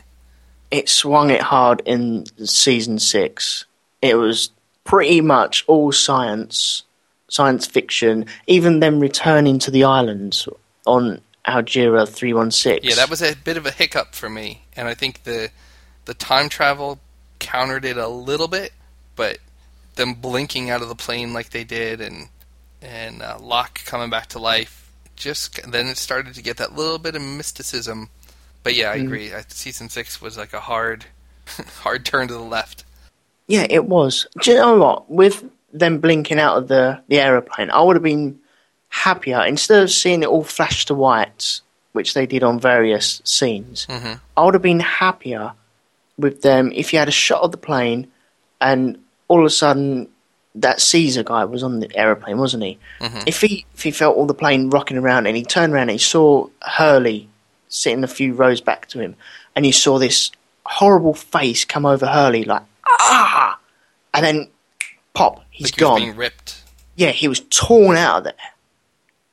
It 0.72 0.88
swung 0.88 1.30
it 1.30 1.42
hard 1.42 1.82
in 1.84 2.24
season 2.44 2.98
six. 2.98 3.66
It 4.00 4.16
was 4.16 4.50
pretty 4.84 5.20
much 5.20 5.64
all 5.68 5.92
science, 5.92 6.82
science 7.28 7.66
fiction. 7.66 8.26
Even 8.46 8.80
them 8.80 8.98
returning 8.98 9.60
to 9.60 9.70
the 9.70 9.84
islands 9.84 10.48
on 10.86 11.20
Ajira 11.46 12.08
three 12.08 12.32
one 12.32 12.50
six. 12.50 12.86
Yeah, 12.86 12.94
that 12.94 13.10
was 13.10 13.22
a 13.22 13.34
bit 13.36 13.56
of 13.56 13.66
a 13.66 13.70
hiccup 13.70 14.14
for 14.14 14.30
me, 14.30 14.62
and 14.74 14.88
I 14.88 14.94
think 14.94 15.24
the 15.24 15.50
the 16.06 16.14
time 16.14 16.48
travel 16.48 16.98
countered 17.38 17.84
it 17.84 17.96
a 17.96 18.08
little 18.08 18.48
bit, 18.48 18.72
but 19.14 19.38
them 19.96 20.14
blinking 20.14 20.70
out 20.70 20.80
of 20.80 20.88
the 20.88 20.94
plane 20.94 21.32
like 21.32 21.50
they 21.50 21.64
did, 21.64 22.00
and 22.00 22.28
and 22.80 23.22
uh, 23.22 23.38
Locke 23.40 23.84
coming 23.84 24.08
back 24.08 24.28
to 24.28 24.38
life, 24.38 24.90
just 25.16 25.60
then 25.70 25.86
it 25.86 25.98
started 25.98 26.34
to 26.34 26.42
get 26.42 26.56
that 26.56 26.74
little 26.74 26.98
bit 26.98 27.14
of 27.14 27.22
mysticism. 27.22 28.08
But 28.62 28.74
yeah, 28.74 28.90
I 28.92 28.98
Mm. 28.98 29.04
agree. 29.04 29.30
Season 29.48 29.88
six 29.88 30.20
was 30.20 30.36
like 30.36 30.52
a 30.52 30.60
hard, 30.60 31.06
hard 31.82 32.04
turn 32.04 32.28
to 32.28 32.34
the 32.34 32.40
left. 32.40 32.84
Yeah, 33.48 33.66
it 33.68 33.86
was. 33.86 34.26
Do 34.40 34.50
you 34.52 34.56
know 34.56 34.76
what? 34.78 35.10
With 35.10 35.44
them 35.72 35.98
blinking 35.98 36.38
out 36.38 36.56
of 36.58 36.68
the, 36.68 37.02
the 37.08 37.18
aeroplane, 37.18 37.70
I 37.70 37.82
would 37.82 37.96
have 37.96 38.02
been 38.02 38.38
happier. 38.88 39.42
Instead 39.44 39.82
of 39.82 39.90
seeing 39.90 40.22
it 40.22 40.28
all 40.28 40.44
flash 40.44 40.84
to 40.86 40.94
white, 40.94 41.60
which 41.92 42.14
they 42.14 42.26
did 42.26 42.42
on 42.42 42.60
various 42.60 43.20
scenes, 43.24 43.86
Mhm. 43.88 44.20
I 44.36 44.44
would 44.44 44.54
have 44.54 44.62
been 44.62 44.80
happier 44.80 45.52
with 46.18 46.42
them 46.42 46.70
if 46.74 46.92
you 46.92 46.98
had 46.98 47.08
a 47.08 47.12
shot 47.12 47.42
of 47.42 47.50
the 47.50 47.56
plane 47.58 48.06
and 48.60 48.98
all 49.28 49.40
of 49.40 49.46
a 49.46 49.50
sudden 49.50 50.08
that 50.54 50.80
Caesar 50.80 51.22
guy 51.22 51.44
was 51.46 51.62
on 51.62 51.80
the 51.80 51.90
aeroplane, 51.96 52.36
wasn't 52.38 52.62
he? 52.62 52.78
Mhm. 53.00 53.24
If 53.26 53.40
he 53.40 53.64
if 53.74 53.82
he 53.82 53.90
felt 53.90 54.16
all 54.16 54.26
the 54.26 54.34
plane 54.34 54.68
rocking 54.70 54.98
around 54.98 55.26
and 55.26 55.36
he 55.36 55.42
turned 55.42 55.72
around 55.72 55.88
and 55.88 55.92
he 55.92 55.98
saw 55.98 56.46
Hurley 56.62 57.28
sitting 57.72 58.04
a 58.04 58.08
few 58.08 58.34
rows 58.34 58.60
back 58.60 58.86
to 58.86 59.00
him, 59.00 59.16
and 59.56 59.64
you 59.64 59.72
saw 59.72 59.98
this 59.98 60.30
horrible 60.64 61.14
face 61.14 61.64
come 61.64 61.86
over 61.86 62.06
Hurley 62.06 62.44
like 62.44 62.62
ah, 62.86 63.58
and 64.14 64.24
then 64.24 64.48
pop, 65.14 65.44
he's 65.50 65.66
like 65.66 65.74
he 65.74 65.80
gone. 65.80 66.00
being 66.00 66.16
ripped. 66.16 66.62
Yeah, 66.96 67.10
he 67.10 67.26
was 67.26 67.40
torn 67.50 67.96
out 67.96 68.18
of 68.18 68.24
there. 68.24 68.34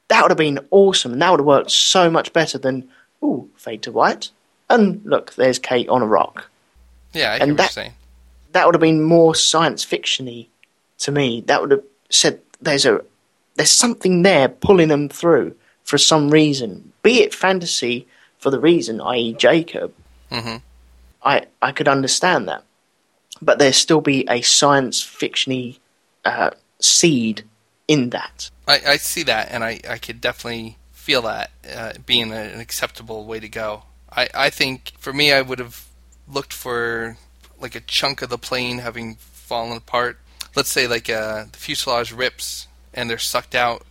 that 0.07 0.21
would 0.21 0.31
have 0.31 0.37
been 0.37 0.59
awesome, 0.71 1.13
and 1.13 1.21
that 1.21 1.29
would 1.31 1.41
have 1.41 1.47
worked 1.47 1.71
so 1.71 2.09
much 2.09 2.31
better 2.33 2.57
than 2.57 2.87
ooh, 3.23 3.49
fade 3.55 3.83
to 3.83 3.91
white, 3.91 4.31
and 4.69 5.01
look, 5.03 5.33
there's 5.35 5.59
Kate 5.59 5.89
on 5.89 6.01
a 6.01 6.07
rock. 6.07 6.49
Yeah, 7.13 7.33
I 7.33 7.37
And 7.37 7.57
that-. 7.57 7.91
That 8.51 8.65
would 8.65 8.73
have 8.73 8.81
been 8.81 9.03
more 9.03 9.35
science 9.35 9.85
fictiony 9.85 10.47
to 10.99 11.11
me. 11.11 11.41
That 11.41 11.61
would 11.61 11.71
have 11.71 11.83
said 12.09 12.39
there's 12.61 12.85
a 12.85 13.01
there's 13.55 13.71
something 13.71 14.23
there 14.23 14.47
pulling 14.47 14.87
them 14.87 15.09
through 15.09 15.55
for 15.83 15.97
some 15.97 16.29
reason, 16.29 16.93
be 17.03 17.21
it 17.21 17.33
fantasy 17.33 18.07
for 18.39 18.49
the 18.49 18.59
reason, 18.59 18.99
i.e., 19.01 19.33
Jacob. 19.33 19.93
hmm 20.31 20.57
I 21.23 21.47
I 21.61 21.71
could 21.73 21.87
understand 21.87 22.47
that, 22.47 22.63
but 23.41 23.59
there 23.59 23.73
still 23.73 24.01
be 24.01 24.25
a 24.29 24.41
science 24.41 25.03
fictiony 25.03 25.77
uh, 26.23 26.51
seed 26.79 27.43
in 27.87 28.11
that. 28.11 28.49
I, 28.67 28.79
I 28.87 28.97
see 28.97 29.23
that, 29.23 29.49
and 29.51 29.63
I, 29.63 29.81
I 29.87 29.97
could 29.97 30.21
definitely 30.21 30.77
feel 30.93 31.23
that 31.23 31.51
uh, 31.75 31.93
being 32.05 32.31
an 32.31 32.59
acceptable 32.59 33.25
way 33.25 33.39
to 33.39 33.49
go. 33.49 33.83
I, 34.15 34.29
I 34.33 34.49
think 34.49 34.93
for 34.97 35.11
me, 35.11 35.33
I 35.33 35.41
would 35.41 35.59
have 35.59 35.87
looked 36.27 36.53
for 36.53 37.17
like 37.59 37.75
a 37.75 37.81
chunk 37.81 38.21
of 38.21 38.29
the 38.29 38.37
plane 38.37 38.77
having 38.77 39.15
fallen 39.15 39.75
apart. 39.75 40.19
Let's 40.55 40.69
say 40.69 40.87
like 40.87 41.09
uh, 41.09 41.45
the 41.51 41.57
fuselage 41.57 42.11
rips 42.11 42.67
and 42.93 43.09
they're 43.09 43.17
sucked 43.17 43.55
out, 43.55 43.83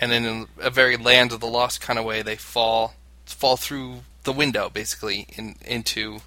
and 0.00 0.12
then 0.12 0.24
in 0.24 0.46
a 0.60 0.70
very 0.70 0.96
land 0.96 1.32
of 1.32 1.40
the 1.40 1.46
lost 1.46 1.80
kind 1.80 1.98
of 1.98 2.04
way, 2.04 2.22
they 2.22 2.36
fall 2.36 2.94
fall 3.26 3.56
through 3.56 4.00
the 4.24 4.32
window 4.32 4.68
basically 4.68 5.26
in, 5.36 5.56
into 5.64 6.20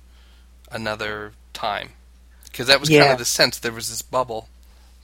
another 0.71 1.33
time. 1.53 1.89
Because 2.45 2.67
that 2.67 2.79
was 2.79 2.89
kind 2.89 3.11
of 3.11 3.19
the 3.19 3.25
sense. 3.25 3.59
There 3.59 3.71
was 3.71 3.89
this 3.89 4.01
bubble 4.01 4.49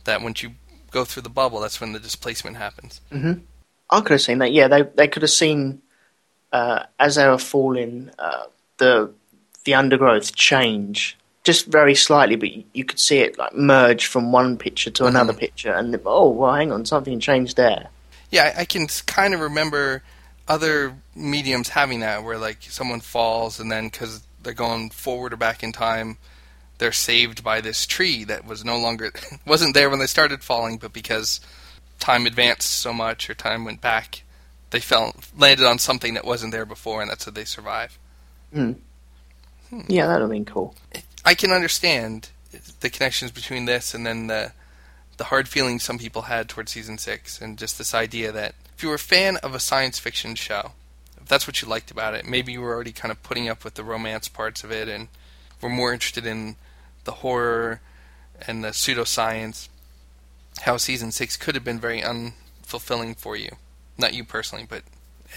that 0.05 0.21
once 0.21 0.41
you 0.41 0.51
go 0.91 1.05
through 1.05 1.23
the 1.23 1.29
bubble, 1.29 1.59
that's 1.59 1.79
when 1.79 1.93
the 1.93 1.99
displacement 1.99 2.57
happens. 2.57 3.01
I 3.89 4.01
could 4.01 4.11
have 4.11 4.21
seen 4.21 4.39
that. 4.39 4.51
Yeah, 4.51 4.67
they 4.67 4.81
they 4.81 5.07
could 5.07 5.21
have 5.21 5.31
seen 5.31 5.81
uh, 6.51 6.85
as 6.99 7.15
they 7.15 7.27
were 7.27 7.37
falling 7.37 8.09
uh, 8.17 8.45
the 8.77 9.11
the 9.63 9.75
undergrowth 9.75 10.35
change 10.35 11.17
just 11.43 11.67
very 11.67 11.93
slightly, 11.93 12.35
but 12.35 12.49
you, 12.75 12.83
could 12.83 12.99
see 12.99 13.19
it 13.19 13.37
like 13.37 13.53
merge 13.53 14.07
from 14.07 14.31
one 14.31 14.57
picture 14.57 14.89
to 14.89 15.05
another 15.05 15.31
picture, 15.31 15.71
and 15.71 15.95
oh, 16.03 16.29
well, 16.29 16.53
hang 16.53 16.71
on, 16.71 16.85
something 16.85 17.19
changed 17.19 17.55
there. 17.55 17.89
Yeah, 18.31 18.53
I 18.57 18.65
can 18.65 18.87
kind 19.05 19.33
of 19.35 19.39
remember 19.39 20.01
other 20.47 20.95
mediums 21.15 21.69
having 21.69 22.01
that, 22.01 22.23
where 22.23 22.37
like 22.37 22.61
someone 22.63 23.01
falls 23.01 23.59
and 23.59 23.71
then 23.71 23.87
because 23.87 24.23
they're 24.43 24.53
going 24.53 24.89
forward 24.89 25.33
or 25.33 25.37
back 25.37 25.63
in 25.63 25.71
time, 25.71 26.17
they're 26.77 26.91
saved 26.91 27.43
by 27.43 27.61
this 27.61 27.85
tree 27.85 28.23
that 28.25 28.45
was 28.45 28.63
no 28.63 28.77
longer 28.77 29.11
wasn't 29.45 29.73
there 29.73 29.89
when 29.89 29.99
they 29.99 30.07
started 30.07 30.43
falling, 30.43 30.77
but 30.77 30.93
because 30.93 31.39
time 31.99 32.25
advanced 32.25 32.69
so 32.69 32.93
much 32.93 33.29
or 33.29 33.33
time 33.33 33.65
went 33.65 33.81
back, 33.81 34.23
they 34.71 34.79
fell 34.79 35.15
landed 35.37 35.65
on 35.65 35.79
something 35.79 36.13
that 36.13 36.25
wasn't 36.25 36.51
there 36.51 36.65
before, 36.65 37.01
and 37.01 37.09
that's 37.09 37.25
how 37.25 37.31
they 37.31 37.45
survive. 37.45 37.97
Hmm. 38.53 38.73
Yeah, 39.87 40.07
that 40.07 40.13
would 40.13 40.21
have 40.21 40.29
been 40.29 40.45
cool. 40.45 40.75
I 41.23 41.33
can 41.33 41.51
understand 41.51 42.29
the 42.79 42.89
connections 42.89 43.31
between 43.31 43.65
this 43.65 43.93
and 43.93 44.05
then 44.05 44.27
the 44.27 44.53
the 45.17 45.25
hard 45.25 45.47
feelings 45.47 45.81
some 45.81 45.97
people 45.97 46.23
had 46.23 46.49
towards 46.49 46.71
season 46.71 46.97
six, 46.97 47.41
and 47.41 47.57
just 47.57 47.77
this 47.77 47.93
idea 47.93 48.31
that 48.33 48.53
if 48.75 48.83
you 48.83 48.89
were 48.89 48.95
a 48.95 48.99
fan 48.99 49.37
of 49.37 49.55
a 49.55 49.59
science 49.59 49.99
fiction 49.99 50.35
show, 50.35 50.71
if 51.17 51.27
that's 51.27 51.47
what 51.47 51.61
you 51.61 51.67
liked 51.67 51.91
about 51.91 52.13
it, 52.13 52.25
maybe 52.25 52.51
you 52.51 52.61
were 52.61 52.73
already 52.73 52.91
kind 52.91 53.11
of 53.11 53.23
putting 53.23 53.47
up 53.47 53.63
with 53.63 53.75
the 53.75 53.83
romance 53.83 54.27
parts 54.27 54.63
of 54.63 54.71
it, 54.71 54.87
and 54.87 55.07
were 55.61 55.69
more 55.69 55.93
interested 55.93 56.25
in 56.25 56.55
the 57.05 57.13
horror 57.13 57.81
and 58.47 58.63
the 58.63 58.69
pseudoscience. 58.69 59.69
How 60.61 60.77
season 60.77 61.11
six 61.11 61.37
could 61.37 61.55
have 61.55 61.63
been 61.63 61.79
very 61.79 62.01
unfulfilling 62.01 63.17
for 63.17 63.35
you, 63.35 63.55
not 63.97 64.13
you 64.13 64.23
personally, 64.23 64.65
but 64.67 64.83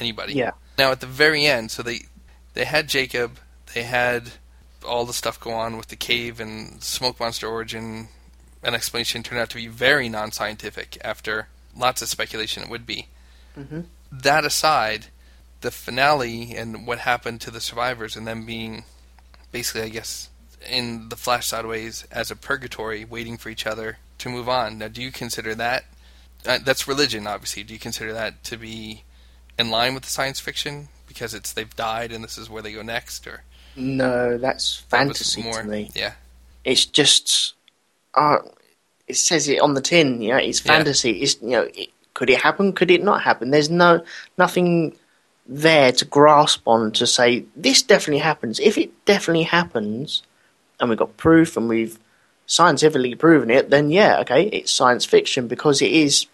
anybody. 0.00 0.34
Yeah. 0.34 0.52
Now 0.76 0.92
at 0.92 1.00
the 1.00 1.06
very 1.06 1.46
end, 1.46 1.70
so 1.70 1.82
they 1.82 2.02
they 2.54 2.64
had 2.64 2.88
Jacob, 2.88 3.38
they 3.74 3.82
had 3.84 4.32
all 4.86 5.04
the 5.04 5.12
stuff 5.12 5.40
go 5.40 5.52
on 5.52 5.76
with 5.76 5.88
the 5.88 5.96
cave 5.96 6.40
and 6.40 6.82
smoke 6.82 7.20
monster 7.20 7.46
origin. 7.46 8.08
An 8.62 8.74
explanation 8.74 9.22
turned 9.22 9.40
out 9.40 9.50
to 9.50 9.56
be 9.56 9.68
very 9.68 10.08
non-scientific 10.08 10.98
after 11.04 11.48
lots 11.76 12.02
of 12.02 12.08
speculation 12.08 12.62
it 12.62 12.68
would 12.68 12.86
be. 12.86 13.06
That 14.10 14.44
aside, 14.44 15.06
the 15.60 15.70
finale 15.70 16.54
and 16.56 16.86
what 16.86 17.00
happened 17.00 17.40
to 17.42 17.50
the 17.50 17.60
survivors 17.60 18.16
and 18.16 18.26
them 18.26 18.46
being 18.46 18.84
basically, 19.52 19.82
I 19.82 19.88
guess, 19.88 20.30
in 20.68 21.08
the 21.08 21.16
Flash 21.16 21.46
sideways 21.48 22.06
as 22.10 22.30
a 22.30 22.36
purgatory, 22.36 23.04
waiting 23.04 23.36
for 23.36 23.48
each 23.48 23.66
other 23.66 23.98
to 24.18 24.28
move 24.28 24.48
on. 24.48 24.78
Now, 24.78 24.88
do 24.88 25.02
you 25.02 25.12
consider 25.12 25.54
that? 25.56 25.84
Uh, 26.46 26.58
that's 26.64 26.86
religion, 26.88 27.26
obviously. 27.26 27.62
Do 27.64 27.74
you 27.74 27.80
consider 27.80 28.12
that 28.12 28.44
to 28.44 28.56
be 28.56 29.02
in 29.58 29.70
line 29.70 29.94
with 29.94 30.04
the 30.04 30.10
science 30.10 30.38
fiction 30.40 30.88
because 31.06 31.34
it's 31.34 31.52
they've 31.52 31.74
died 31.74 32.12
and 32.12 32.22
this 32.22 32.38
is 32.38 32.48
where 32.48 32.62
they 32.62 32.72
go 32.72 32.82
next, 32.82 33.26
or 33.26 33.42
No, 33.76 34.38
that's 34.38 34.80
that 34.82 34.88
fantasy 34.90 35.42
more? 35.42 35.62
to 35.62 35.68
me. 35.68 35.90
Yeah, 35.94 36.12
It's 36.64 36.84
just, 36.86 37.54
uh, 38.14 38.38
it 39.06 39.16
says 39.16 39.48
it 39.48 39.60
on 39.60 39.74
the 39.74 39.80
tin. 39.80 40.20
You 40.22 40.30
know, 40.32 40.36
it's 40.36 40.64
Yeah. 40.64 40.72
fantasy. 40.74 41.22
It's 41.22 41.36
you 41.42 41.50
know, 41.50 41.68
it, 41.74 41.88
could 42.18 42.30
it 42.30 42.40
happen? 42.40 42.72
Could 42.72 42.90
it 42.90 43.04
not 43.04 43.22
happen? 43.22 43.52
There's 43.52 43.70
no 43.70 44.02
nothing 44.36 44.96
there 45.46 45.92
to 45.92 46.04
grasp 46.04 46.66
on 46.66 46.90
to 46.92 47.06
say 47.06 47.44
this 47.54 47.80
definitely 47.80 48.18
happens. 48.18 48.58
If 48.58 48.76
it 48.76 48.90
definitely 49.04 49.44
happens, 49.44 50.24
and 50.80 50.90
we've 50.90 50.98
got 50.98 51.16
proof 51.16 51.56
and 51.56 51.68
we've 51.68 51.96
scientifically 52.46 53.14
proven 53.14 53.52
it, 53.52 53.70
then 53.70 53.92
yeah, 53.92 54.18
okay, 54.22 54.48
it's 54.48 54.72
science 54.72 55.04
fiction 55.04 55.46
because 55.46 55.80
it 55.80 55.92
is. 55.92 56.26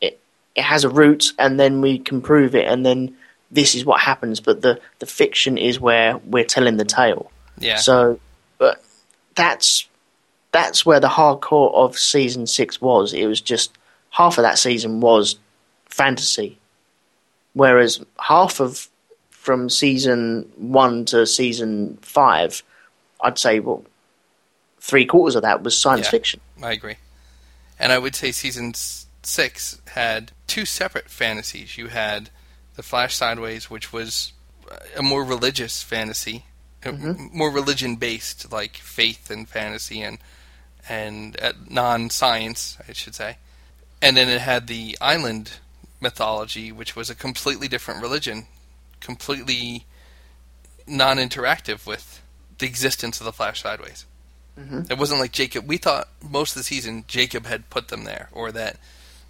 It 0.00 0.18
it 0.54 0.62
has 0.62 0.84
a 0.84 0.88
root, 0.88 1.34
and 1.38 1.60
then 1.60 1.82
we 1.82 1.98
can 1.98 2.22
prove 2.22 2.54
it, 2.54 2.66
and 2.66 2.86
then 2.86 3.14
this 3.50 3.74
is 3.74 3.84
what 3.84 4.00
happens. 4.00 4.40
But 4.40 4.62
the 4.62 4.80
the 4.98 5.04
fiction 5.04 5.58
is 5.58 5.78
where 5.78 6.16
we're 6.16 6.44
telling 6.56 6.78
the 6.78 6.86
tale. 6.86 7.30
yeah. 7.58 7.76
So, 7.76 8.18
but 8.56 8.82
that's 9.34 9.86
that's 10.52 10.86
where 10.86 11.00
the 11.00 11.08
hardcore 11.08 11.74
of 11.74 11.98
season 11.98 12.46
six 12.46 12.80
was. 12.80 13.12
It 13.12 13.26
was 13.26 13.42
just 13.42 13.76
half 14.10 14.38
of 14.38 14.42
that 14.42 14.58
season 14.58 15.00
was 15.00 15.36
fantasy, 15.86 16.58
whereas 17.54 18.04
half 18.18 18.60
of 18.60 18.88
from 19.30 19.70
season 19.70 20.50
one 20.56 21.04
to 21.06 21.26
season 21.26 21.98
five, 22.02 22.62
I'd 23.22 23.38
say 23.38 23.60
well, 23.60 23.84
three 24.80 25.06
quarters 25.06 25.34
of 25.36 25.42
that 25.42 25.62
was 25.62 25.76
science 25.76 26.06
Yeah. 26.06 26.10
fiction. 26.10 26.40
I 26.62 26.72
agree. 26.72 26.96
And 27.78 27.92
I 27.92 27.98
would 27.98 28.14
say 28.14 28.32
season 28.32 28.74
six 29.22 29.80
had 29.92 30.32
two 30.46 30.64
separate 30.66 31.08
fantasies. 31.08 31.78
You 31.78 31.88
had 31.88 32.30
the 32.76 32.82
Flash 32.82 33.14
Sideways, 33.14 33.70
which 33.70 33.92
was 33.92 34.32
a 34.96 35.02
more 35.02 35.24
religious 35.24 35.82
fantasy, 35.82 36.44
uh, 36.84 36.90
m- 36.90 37.30
more 37.32 37.50
religion 37.50 37.96
based, 37.96 38.52
like 38.52 38.76
faith 38.76 39.30
and 39.30 39.48
fantasy 39.48 40.02
and 40.02 40.18
and 40.88 41.38
uh, 41.40 41.52
non 41.68 42.10
science, 42.10 42.76
I 42.88 42.92
should 42.92 43.14
say. 43.14 43.36
And 44.02 44.16
then 44.16 44.28
it 44.28 44.40
had 44.40 44.66
the 44.66 44.96
island 45.00 45.52
mythology, 46.00 46.72
which 46.72 46.96
was 46.96 47.10
a 47.10 47.14
completely 47.14 47.68
different 47.68 48.02
religion, 48.02 48.46
completely 49.00 49.84
non 50.86 51.18
interactive 51.18 51.86
with 51.86 52.22
the 52.58 52.66
existence 52.66 53.20
of 53.20 53.26
the 53.26 53.32
Flash 53.32 53.62
Sideways. 53.62 54.06
Mm-hmm. 54.58 54.90
It 54.90 54.98
wasn't 54.98 55.20
like 55.20 55.32
Jacob. 55.32 55.66
We 55.66 55.76
thought 55.76 56.08
most 56.22 56.52
of 56.52 56.60
the 56.60 56.64
season 56.64 57.04
Jacob 57.06 57.46
had 57.46 57.70
put 57.70 57.88
them 57.88 58.04
there, 58.04 58.28
or 58.32 58.52
that 58.52 58.78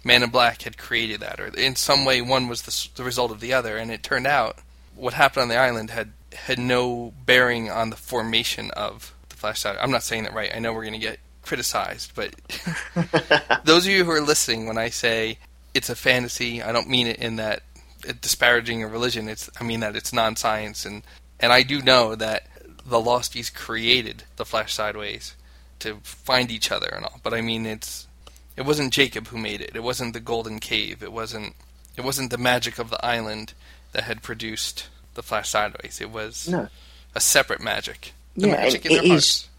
Man 0.03 0.23
in 0.23 0.29
Black 0.29 0.63
had 0.63 0.77
created 0.77 1.19
that, 1.19 1.39
or 1.39 1.47
in 1.47 1.75
some 1.75 2.05
way 2.05 2.21
one 2.21 2.47
was 2.47 2.63
the, 2.63 2.89
the 2.95 3.03
result 3.03 3.31
of 3.31 3.39
the 3.39 3.53
other. 3.53 3.77
And 3.77 3.91
it 3.91 4.03
turned 4.03 4.27
out 4.27 4.59
what 4.95 5.13
happened 5.13 5.43
on 5.43 5.49
the 5.49 5.57
island 5.57 5.89
had 5.91 6.11
had 6.33 6.59
no 6.59 7.13
bearing 7.25 7.69
on 7.69 7.89
the 7.89 7.95
formation 7.95 8.71
of 8.71 9.13
the 9.29 9.35
Flash 9.35 9.59
Side. 9.59 9.77
I'm 9.79 9.91
not 9.91 10.03
saying 10.03 10.23
that 10.23 10.33
right. 10.33 10.51
I 10.53 10.59
know 10.59 10.73
we're 10.73 10.83
going 10.85 10.93
to 10.93 10.99
get 10.99 11.19
criticized, 11.43 12.11
but 12.15 12.33
those 13.63 13.85
of 13.85 13.91
you 13.91 14.03
who 14.05 14.11
are 14.11 14.21
listening, 14.21 14.65
when 14.67 14.77
I 14.77 14.89
say 14.89 15.37
it's 15.73 15.89
a 15.89 15.95
fantasy, 15.95 16.61
I 16.61 16.71
don't 16.71 16.89
mean 16.89 17.07
it 17.07 17.17
in 17.17 17.35
that 17.37 17.63
uh, 18.07 18.13
disparaging 18.21 18.83
a 18.83 18.87
religion. 18.87 19.27
It's 19.27 19.49
I 19.59 19.63
mean 19.63 19.79
that 19.81 19.95
it's 19.95 20.13
non-science, 20.13 20.85
and 20.85 21.03
and 21.39 21.51
I 21.53 21.63
do 21.63 21.81
know 21.81 22.15
that 22.15 22.47
the 22.85 22.97
Losties 22.97 23.53
created 23.53 24.23
the 24.37 24.45
Flash 24.45 24.73
Sideways 24.73 25.35
to 25.79 25.97
find 26.03 26.51
each 26.51 26.71
other 26.71 26.87
and 26.87 27.05
all. 27.05 27.19
But 27.23 27.33
I 27.33 27.41
mean, 27.41 27.65
it's 27.65 28.07
it 28.57 28.63
wasn't 28.65 28.93
Jacob 28.93 29.27
who 29.27 29.37
made 29.37 29.61
it. 29.61 29.75
It 29.75 29.83
wasn't 29.83 30.13
the 30.13 30.19
Golden 30.19 30.59
Cave. 30.59 31.01
It 31.03 31.11
wasn't 31.11 31.55
it 31.97 32.03
wasn't 32.03 32.31
the 32.31 32.37
magic 32.37 32.79
of 32.79 32.89
the 32.89 33.03
island 33.05 33.53
that 33.91 34.03
had 34.03 34.21
produced 34.23 34.87
the 35.13 35.23
Flash 35.23 35.49
Sideways. 35.49 35.99
It 35.99 36.09
was 36.09 36.47
No. 36.47 36.69
a 37.13 37.19
separate 37.19 37.59
magic. 37.61 38.13
The 38.37 38.47
Yeah, 38.47 38.53
magic 38.55 38.85
it- 38.85 38.91
is- 39.03 39.09
hearts. 39.09 39.43
Yeah, 39.43 39.50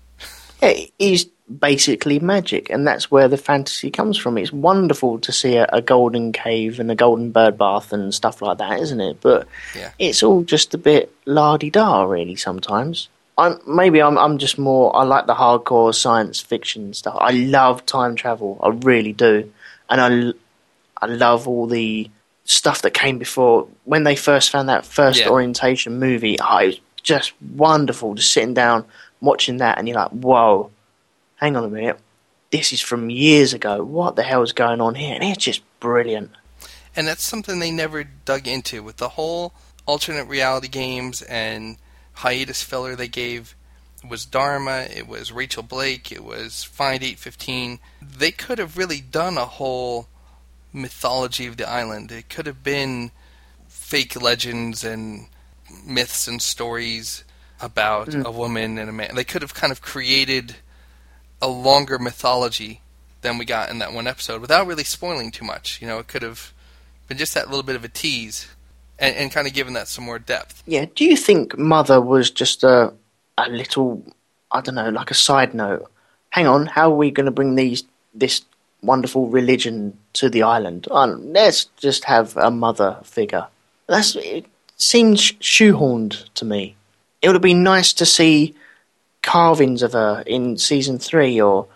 it 0.62 0.92
is 0.98 1.28
basically 1.60 2.18
magic, 2.18 2.70
and 2.70 2.86
that's 2.86 3.10
where 3.10 3.28
the 3.28 3.36
fantasy 3.36 3.90
comes 3.90 4.16
from. 4.16 4.38
It's 4.38 4.52
wonderful 4.52 5.18
to 5.20 5.32
see 5.32 5.56
a, 5.56 5.66
a 5.72 5.82
golden 5.82 6.32
cave 6.32 6.80
and 6.80 6.90
a 6.90 6.94
golden 6.94 7.30
bird 7.30 7.58
bath 7.58 7.92
and 7.92 8.14
stuff 8.14 8.40
like 8.40 8.58
that, 8.58 8.80
isn't 8.80 9.00
it? 9.00 9.18
But 9.20 9.46
Yeah. 9.76 9.90
it's 9.98 10.22
all 10.22 10.42
just 10.44 10.72
a 10.74 10.78
bit 10.78 11.12
la 11.26 11.56
di 11.58 11.68
da, 11.70 12.04
really. 12.04 12.36
Sometimes, 12.36 13.08
I'm 13.36 13.58
maybe 13.66 14.00
I'm 14.00 14.16
I'm 14.16 14.38
just 14.38 14.58
more. 14.58 14.94
I 14.96 15.02
like 15.04 15.26
the 15.26 15.34
hardcore 15.34 15.94
science 15.94 16.40
fiction 16.40 16.94
stuff. 16.94 17.16
I 17.20 17.32
love 17.32 17.84
time 17.84 18.14
travel. 18.14 18.58
I 18.62 18.68
really 18.68 19.12
do, 19.12 19.52
and 19.90 20.00
I 20.00 20.32
I 21.04 21.06
love 21.06 21.48
all 21.48 21.66
the 21.66 22.08
stuff 22.44 22.82
that 22.82 22.92
came 22.92 23.18
before 23.18 23.66
when 23.84 24.04
they 24.04 24.16
first 24.16 24.50
found 24.50 24.68
that 24.68 24.84
first 24.86 25.20
Yeah. 25.20 25.28
orientation 25.30 25.98
movie. 25.98 26.36
Oh, 26.40 26.58
it 26.58 26.66
was 26.66 26.80
just 27.02 27.32
wonderful, 27.56 28.14
just 28.14 28.32
sitting 28.32 28.54
down 28.54 28.84
watching 29.22 29.56
that, 29.58 29.78
and 29.78 29.88
you're 29.88 29.96
like, 29.96 30.10
"Whoa, 30.10 30.70
hang 31.36 31.56
on 31.56 31.64
a 31.64 31.68
minute, 31.68 31.98
this 32.50 32.72
is 32.74 32.82
from 32.82 33.08
years 33.08 33.54
ago. 33.54 33.82
What 33.82 34.16
the 34.16 34.22
hell 34.22 34.42
is 34.42 34.52
going 34.52 34.82
on 34.82 34.96
here?" 34.96 35.14
And 35.14 35.24
it's 35.24 35.44
just 35.44 35.62
brilliant. 35.80 36.30
and 36.94 37.08
that's 37.08 37.22
something 37.24 37.58
they 37.58 37.70
never 37.70 38.04
dug 38.04 38.46
into 38.46 38.82
with 38.82 38.98
the 38.98 39.10
whole 39.10 39.54
alternate 39.86 40.26
reality 40.26 40.68
games 40.68 41.22
and 41.22 41.78
hiatus 42.14 42.60
filler 42.62 42.94
they 42.94 43.08
gave 43.08 43.54
it 44.02 44.10
was 44.10 44.26
Dharma, 44.26 44.86
it 44.94 45.06
was 45.06 45.30
Rachel 45.30 45.62
Blake, 45.62 46.10
it 46.10 46.24
was 46.24 46.64
Find 46.64 47.02
815. 47.02 47.78
They 48.02 48.32
could 48.32 48.58
have 48.58 48.76
really 48.76 49.00
done 49.00 49.38
a 49.38 49.46
whole 49.46 50.08
mythology 50.72 51.46
of 51.46 51.56
the 51.56 51.68
island. 51.68 52.10
It 52.10 52.28
could 52.28 52.46
have 52.46 52.64
been 52.64 53.12
fake 53.68 54.20
legends 54.20 54.82
and 54.82 55.28
myths 55.86 56.26
and 56.26 56.42
stories 56.42 57.22
about 57.62 58.08
Mm. 58.08 58.24
a 58.26 58.30
woman 58.30 58.78
and 58.78 58.88
a 58.90 58.92
man. 58.92 59.14
They 59.14 59.24
could 59.24 59.42
have 59.42 59.54
kind 59.54 59.70
of 59.72 59.80
created 59.80 60.56
a 61.40 61.48
longer 61.48 61.98
mythology 61.98 62.80
than 63.22 63.38
we 63.38 63.44
got 63.44 63.70
in 63.70 63.78
that 63.78 63.92
one 63.92 64.06
episode 64.06 64.40
without 64.40 64.66
really 64.66 64.84
spoiling 64.84 65.30
too 65.30 65.44
much. 65.44 65.80
You 65.80 65.86
know, 65.88 65.98
it 65.98 66.08
could 66.08 66.22
have 66.22 66.52
been 67.08 67.18
just 67.18 67.34
that 67.34 67.48
little 67.48 67.62
bit 67.62 67.76
of 67.76 67.84
a 67.84 67.88
tease 67.88 68.46
and, 68.98 69.14
and 69.16 69.30
kind 69.32 69.46
of 69.46 69.52
given 69.54 69.74
that 69.74 69.88
some 69.88 70.04
more 70.04 70.18
depth. 70.18 70.62
Yeah. 70.66 70.86
Do 70.94 71.04
you 71.04 71.16
think 71.16 71.56
Mother 71.56 72.00
was 72.00 72.30
just 72.30 72.62
a 72.64 72.92
a 73.38 73.48
little, 73.48 74.02
I 74.50 74.60
don't 74.60 74.74
know, 74.74 74.90
like 74.90 75.10
a 75.10 75.14
side 75.14 75.54
note? 75.54 75.90
Hang 76.30 76.46
on, 76.46 76.66
how 76.66 76.90
are 76.92 76.96
we 76.96 77.10
going 77.10 77.26
to 77.26 77.32
bring 77.32 77.54
these 77.54 77.84
this 78.14 78.42
wonderful 78.82 79.28
religion 79.28 79.96
to 80.14 80.28
the 80.28 80.42
island? 80.42 80.86
Oh, 80.90 81.06
let's 81.06 81.66
just 81.76 82.04
have 82.04 82.36
a 82.36 82.50
mother 82.50 82.98
figure. 83.04 83.46
That's 83.88 84.16
it. 84.16 84.46
Seems 84.76 85.32
shoehorned 85.40 86.24
to 86.34 86.44
me. 86.44 86.74
It 87.22 87.28
would 87.28 87.34
have 87.36 87.42
been 87.42 87.62
nice 87.62 87.92
to 87.94 88.04
see 88.06 88.54
carvings 89.22 89.82
of 89.82 89.92
her 89.92 90.22
in 90.26 90.58
season 90.58 90.98
three, 90.98 91.40
or 91.40 91.68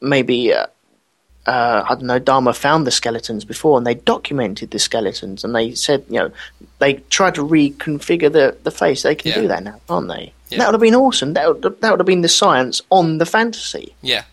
maybe. 0.00 0.52
Uh, 0.54 0.66
uh, 1.46 1.84
I 1.88 1.94
don't 1.94 2.04
know, 2.04 2.18
Dharma 2.18 2.52
found 2.52 2.86
the 2.86 2.90
skeletons 2.90 3.46
before 3.46 3.78
and 3.78 3.86
they 3.86 3.94
documented 3.94 4.70
the 4.70 4.78
skeletons 4.78 5.42
and 5.42 5.54
they 5.54 5.74
said, 5.74 6.04
you 6.08 6.18
know, 6.18 6.30
they 6.80 6.94
tried 7.08 7.34
to 7.36 7.40
reconfigure 7.42 8.30
the, 8.30 8.56
the 8.62 8.70
face. 8.70 9.02
They 9.02 9.14
can 9.14 9.30
Yeah. 9.30 9.40
do 9.40 9.48
that 9.48 9.62
now, 9.64 9.80
can't 9.88 10.06
they? 10.06 10.34
Yeah. 10.50 10.58
That 10.58 10.66
would 10.66 10.74
have 10.74 10.80
been 10.82 10.94
awesome. 10.94 11.32
That 11.32 11.48
would, 11.48 11.80
that 11.80 11.90
would 11.90 11.98
have 11.98 12.06
been 12.06 12.20
the 12.20 12.28
science 12.28 12.82
on 12.90 13.16
the 13.18 13.24
fantasy. 13.26 13.94
Yeah. 14.02 14.24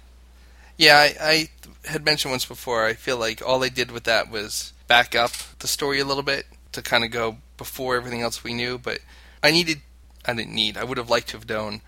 Yeah, 0.78 0.98
I, 0.98 1.16
I 1.22 1.50
had 1.90 2.04
mentioned 2.04 2.32
once 2.34 2.46
before, 2.46 2.86
I 2.86 2.94
feel 2.94 3.18
like 3.18 3.42
all 3.44 3.58
they 3.60 3.70
did 3.70 3.90
with 3.90 4.04
that 4.04 4.30
was 4.30 4.74
back 4.90 5.16
up 5.16 5.32
the 5.60 5.68
story 5.68 6.02
a 6.02 6.06
little 6.06 6.24
bit 6.24 6.46
to 6.74 6.82
kind 6.82 7.06
of 7.06 7.10
go 7.10 7.38
before 7.58 7.96
everything 7.96 8.22
else 8.22 8.44
we 8.44 8.54
knew, 8.54 8.78
but 8.78 9.00
I 9.42 9.52
needed, 9.52 9.80
I 10.28 10.34
didn't 10.34 10.54
need, 10.54 10.78
I 10.78 10.84
would 10.84 10.98
have 10.98 11.10
liked 11.10 11.30
to 11.30 11.38
have 11.38 11.50
known 11.50 11.82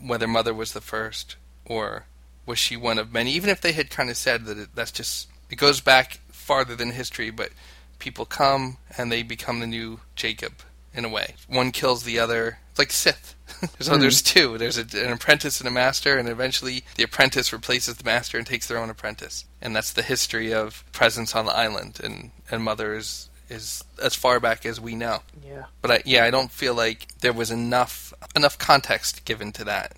whether 0.00 0.26
Mother 0.26 0.54
was 0.54 0.72
the 0.72 0.80
first 0.80 1.36
or 1.64 2.06
was 2.46 2.58
she 2.58 2.76
one 2.76 2.98
of 2.98 3.12
many, 3.12 3.32
even 3.32 3.50
if 3.50 3.60
they 3.60 3.72
had 3.72 3.90
kind 3.90 4.10
of 4.10 4.16
said 4.16 4.44
that 4.46 4.58
it, 4.58 4.68
that's 4.74 4.92
just, 4.92 5.28
it 5.50 5.56
goes 5.56 5.80
back 5.80 6.20
farther 6.28 6.76
than 6.76 6.90
history, 6.90 7.30
but 7.30 7.50
people 7.98 8.26
come 8.26 8.76
and 8.98 9.10
they 9.10 9.22
become 9.22 9.60
the 9.60 9.66
new 9.66 10.00
Jacob 10.14 10.52
in 10.92 11.04
a 11.04 11.08
way. 11.08 11.34
One 11.48 11.72
kills 11.72 12.04
the 12.04 12.18
other. 12.18 12.58
It's 12.70 12.78
like 12.78 12.92
Sith. 12.92 13.34
so 13.80 13.96
there's 13.98 14.20
hmm. 14.20 14.38
two. 14.38 14.58
There's 14.58 14.78
a, 14.78 15.06
an 15.06 15.12
apprentice 15.12 15.60
and 15.60 15.68
a 15.68 15.72
master, 15.72 16.16
and 16.16 16.28
eventually 16.28 16.84
the 16.96 17.02
apprentice 17.02 17.52
replaces 17.52 17.96
the 17.96 18.04
master 18.04 18.38
and 18.38 18.46
takes 18.46 18.68
their 18.68 18.78
own 18.78 18.90
apprentice. 18.90 19.44
And 19.60 19.74
that's 19.74 19.92
the 19.92 20.02
history 20.02 20.52
of 20.52 20.84
presence 20.92 21.34
on 21.34 21.46
the 21.46 21.56
island. 21.56 22.00
And, 22.02 22.30
and 22.50 22.62
Mother 22.62 22.94
is, 22.94 23.28
is 23.54 23.82
as 24.02 24.14
far 24.14 24.40
back 24.40 24.66
as 24.66 24.80
we 24.80 24.94
know. 24.94 25.20
Yeah. 25.46 25.64
But 25.80 25.90
I, 25.90 26.02
yeah, 26.04 26.24
I 26.24 26.30
don't 26.30 26.50
feel 26.50 26.74
like 26.74 27.06
there 27.20 27.32
was 27.32 27.50
enough 27.50 28.12
enough 28.36 28.58
context 28.58 29.24
given 29.24 29.52
to 29.52 29.64
that. 29.64 29.96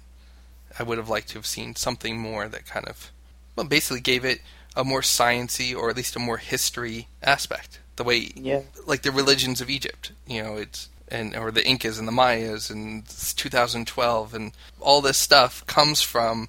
I 0.78 0.82
would 0.82 0.98
have 0.98 1.08
liked 1.08 1.28
to 1.30 1.38
have 1.38 1.46
seen 1.46 1.74
something 1.74 2.18
more 2.18 2.48
that 2.48 2.66
kind 2.66 2.86
of, 2.86 3.10
well, 3.56 3.66
basically 3.66 4.00
gave 4.00 4.24
it 4.24 4.40
a 4.76 4.84
more 4.84 5.00
sciency 5.00 5.74
or 5.74 5.88
at 5.88 5.96
least 5.96 6.16
a 6.16 6.18
more 6.18 6.36
history 6.36 7.08
aspect. 7.22 7.80
The 7.96 8.04
way, 8.04 8.30
Yeah. 8.36 8.60
like 8.86 9.00
the 9.02 9.10
religions 9.10 9.62
of 9.62 9.70
Egypt, 9.70 10.12
you 10.26 10.42
know, 10.42 10.56
it's 10.56 10.88
and 11.08 11.34
or 11.36 11.50
the 11.50 11.64
Incas 11.66 11.98
and 11.98 12.06
the 12.06 12.12
Mayas 12.12 12.68
and 12.68 13.04
2012 13.36 14.34
and 14.34 14.52
all 14.80 15.00
this 15.00 15.16
stuff 15.16 15.64
comes 15.66 16.02
from, 16.02 16.48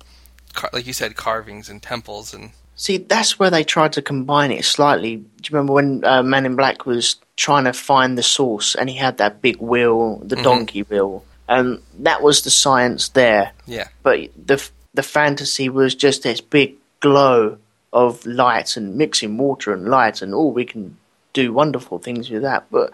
like 0.73 0.85
you 0.87 0.93
said, 0.93 1.15
carvings 1.15 1.69
and 1.69 1.81
temples 1.81 2.33
and 2.33 2.51
See, 2.77 2.97
that's 2.97 3.37
where 3.39 3.49
they 3.49 3.63
tried 3.63 3.93
to 3.93 4.01
combine 4.01 4.51
it 4.51 4.63
slightly. 4.63 5.17
Do 5.17 5.23
you 5.43 5.49
remember 5.57 5.73
when 5.73 6.05
uh, 6.05 6.21
Man 6.23 6.45
in 6.45 6.55
Black 6.55 6.85
was 6.85 7.15
trying 7.35 7.63
to 7.65 7.73
find 7.73 8.17
the 8.17 8.23
source 8.23 8.75
and 8.75 8.87
he 8.89 8.95
had 8.95 9.17
that 9.17 9.41
big 9.41 9.57
wheel, 9.57 10.17
the 10.23 10.35
Mhm. 10.37 10.43
donkey 10.43 10.83
wheel? 10.83 11.23
And 11.49 11.81
that 11.99 12.21
was 12.21 12.41
the 12.43 12.51
science 12.51 13.09
there. 13.09 13.51
yeah, 13.65 13.87
but 14.03 14.19
the 14.45 14.61
the 14.93 15.03
fantasy 15.03 15.69
was 15.69 15.93
just 15.95 16.23
this 16.23 16.39
big 16.41 16.75
glow 17.01 17.57
of 17.93 18.25
light 18.25 18.75
and 18.77 18.95
mixing 18.95 19.37
water 19.37 19.71
and 19.73 19.87
light 19.89 20.21
and 20.21 20.33
oh 20.33 20.47
we 20.47 20.65
can 20.65 20.97
do 21.33 21.53
wonderful 21.53 21.99
things 21.99 22.29
with 22.31 22.41
that 22.41 22.65
but 22.71 22.91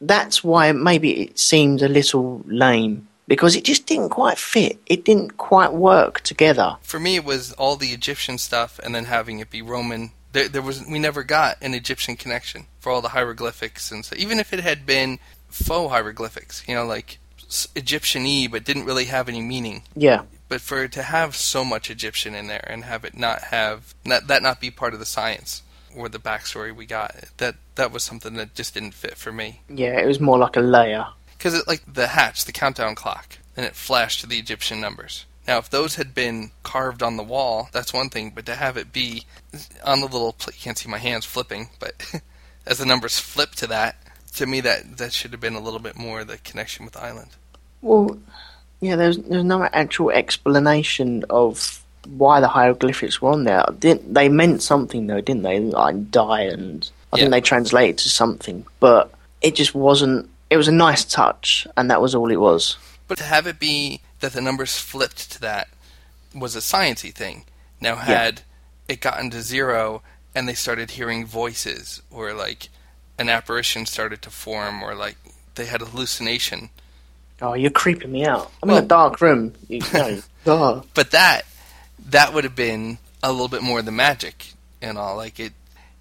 that's 0.00 0.44
why 0.44 0.70
maybe 0.72 1.22
it 1.22 1.38
seems 1.38 1.82
a 1.82 1.88
little 1.88 2.42
lame 2.46 3.08
because 3.26 3.56
it 3.56 3.64
just 3.64 3.86
didn't 3.86 4.10
quite 4.10 4.38
fit 4.38 4.78
it 4.86 5.04
didn't 5.04 5.36
quite 5.36 5.72
work 5.72 6.20
together 6.20 6.76
for 6.82 7.00
me 7.00 7.16
it 7.16 7.24
was 7.24 7.52
all 7.52 7.76
the 7.76 7.88
Egyptian 7.88 8.38
stuff 8.38 8.78
and 8.82 8.94
then 8.94 9.06
having 9.06 9.38
it 9.40 9.50
be 9.50 9.62
Roman. 9.62 10.10
There, 10.32 10.48
there 10.48 10.62
was 10.62 10.84
we 10.86 10.98
never 10.98 11.22
got 11.22 11.56
an 11.62 11.72
Egyptian 11.74 12.16
connection 12.16 12.66
for 12.78 12.92
all 12.92 13.00
the 13.00 13.10
hieroglyphics 13.10 13.90
and 13.90 14.04
so 14.04 14.14
even 14.16 14.38
if 14.38 14.52
it 14.52 14.60
had 14.60 14.84
been 14.84 15.18
faux 15.48 15.90
hieroglyphics, 15.90 16.62
you 16.68 16.74
know, 16.74 16.84
like 16.84 17.18
Egyptian-y 17.74 18.48
but 18.50 18.64
didn't 18.64 18.84
really 18.84 19.06
have 19.06 19.28
any 19.28 19.40
meaning. 19.40 19.82
yeah 19.94 20.22
But 20.48 20.60
for 20.60 20.84
it 20.84 20.92
to 20.92 21.02
have 21.02 21.34
so 21.36 21.64
much 21.64 21.90
Egyptian 21.90 22.34
in 22.34 22.48
there 22.48 22.66
and 22.68 22.84
have 22.84 23.04
it 23.04 23.16
not 23.16 23.44
have 23.44 23.94
not, 24.04 24.26
that 24.26 24.42
not 24.42 24.60
be 24.60 24.70
part 24.70 24.92
of 24.94 25.00
the 25.00 25.06
science 25.06 25.62
or 25.96 26.08
the 26.10 26.18
backstory 26.18 26.74
we 26.74 26.84
got, 26.84 27.14
that 27.38 27.54
that 27.76 27.90
was 27.90 28.02
something 28.02 28.34
that 28.34 28.54
just 28.54 28.74
didn't 28.74 28.92
fit 28.94 29.16
for 29.16 29.32
me. 29.32 29.60
yeah 29.68 29.98
it 29.98 30.06
was 30.06 30.20
more 30.20 30.38
like 30.38 30.56
a 30.56 30.60
layer 30.60 31.06
Because 31.36 31.54
it 31.54 31.66
like 31.68 31.82
the 31.92 32.08
hatch, 32.08 32.44
the 32.44 32.52
countdown 32.52 32.94
clock, 32.94 33.38
and 33.56 33.64
it 33.66 33.74
flashed 33.74 34.20
to 34.20 34.26
the 34.26 34.38
Egyptian 34.38 34.80
numbers. 34.80 35.24
Now, 35.46 35.58
if 35.58 35.70
those 35.70 35.94
had 35.94 36.14
been 36.14 36.50
carved 36.64 37.02
on 37.02 37.16
the 37.16 37.22
wall, 37.22 37.68
that's 37.72 37.92
one 37.92 38.10
thing. 38.10 38.32
But 38.34 38.46
to 38.46 38.54
have 38.56 38.76
it 38.76 38.92
be 38.92 39.24
on 39.84 40.00
the 40.00 40.06
little, 40.06 40.34
you 40.46 40.52
can't 40.60 40.76
see 40.78 40.88
my 40.88 40.98
hands 40.98 41.24
flipping, 41.24 41.68
but 41.78 41.94
as 42.66 42.78
the 42.78 42.86
numbers 42.86 43.18
flip 43.18 43.52
to 43.56 43.66
that, 43.68 43.96
to 44.34 44.46
me 44.46 44.60
that 44.62 44.98
that 44.98 45.12
should 45.12 45.30
have 45.32 45.40
been 45.40 45.54
a 45.54 45.60
little 45.60 45.78
bit 45.80 45.96
more 45.96 46.24
the 46.24 46.38
connection 46.38 46.84
with 46.84 46.92
the 46.94 47.02
island. 47.02 47.30
well 47.80 48.18
yeah 48.80 48.94
there's 48.94 49.16
there's 49.16 49.44
no 49.44 49.64
actual 49.72 50.10
explanation 50.10 51.24
of 51.30 51.82
why 52.06 52.38
the 52.40 52.48
hieroglyphics 52.48 53.22
were 53.22 53.30
on 53.30 53.44
there 53.44 53.64
didn't 53.78 54.12
they 54.12 54.28
meant 54.28 54.60
something 54.60 55.06
though 55.06 55.22
didn't 55.22 55.42
they 55.42 55.58
like 55.58 56.10
die 56.10 56.42
and 56.42 56.90
I 57.14 57.16
Yeah. 57.16 57.20
think 57.22 57.30
they 57.30 57.40
translated 57.40 57.96
to 57.98 58.10
something 58.10 58.66
but 58.78 59.10
it 59.40 59.54
just 59.54 59.74
wasn't 59.74 60.28
it 60.50 60.56
was 60.56 60.68
a 60.68 60.72
nice 60.72 61.04
touch 61.04 61.66
and 61.76 61.90
that 61.90 62.00
was 62.00 62.14
all 62.14 62.30
it 62.30 62.36
was 62.40 62.76
But 63.08 63.18
to 63.18 63.24
have 63.24 63.46
it 63.46 63.58
be 63.58 64.00
that 64.20 64.32
the 64.32 64.40
numbers 64.40 64.78
flipped 64.78 65.30
to 65.32 65.40
that 65.40 65.68
was 66.34 66.56
a 66.56 66.60
sciency 66.60 67.12
thing. 67.12 67.44
Now, 67.80 67.94
Yeah. 67.94 68.04
had 68.04 68.42
it 68.88 69.00
gotten 69.00 69.30
to 69.30 69.42
zero 69.42 70.02
and 70.34 70.48
they 70.48 70.54
started 70.54 70.92
hearing 70.92 71.24
voices, 71.26 72.02
or 72.10 72.32
like 72.34 72.68
an 73.18 73.28
apparition 73.28 73.86
started 73.86 74.20
to 74.22 74.30
form, 74.30 74.82
or 74.82 74.94
like 74.94 75.16
they 75.54 75.66
had 75.66 75.80
a 75.82 75.86
hallucination, 75.86 76.70
oh 77.42 77.54
you're 77.54 77.70
creeping 77.70 78.12
me 78.12 78.24
out 78.24 78.50
I'm 78.62 78.68
Well- 78.68 78.78
in 78.78 78.84
a 78.84 78.88
dark 78.88 79.20
room 79.20 79.52
you 79.68 79.80
know 79.94 80.20
oh. 80.46 80.82
but 80.94 81.10
that 81.12 81.42
that 82.08 82.32
would 82.32 82.44
have 82.44 82.54
been 82.56 82.98
a 83.22 83.32
little 83.32 83.48
bit 83.48 83.62
more 83.62 83.82
the 83.82 83.90
magic 83.92 84.52
and 84.82 84.96
all. 84.98 85.16
Like 85.16 85.40
it, 85.40 85.52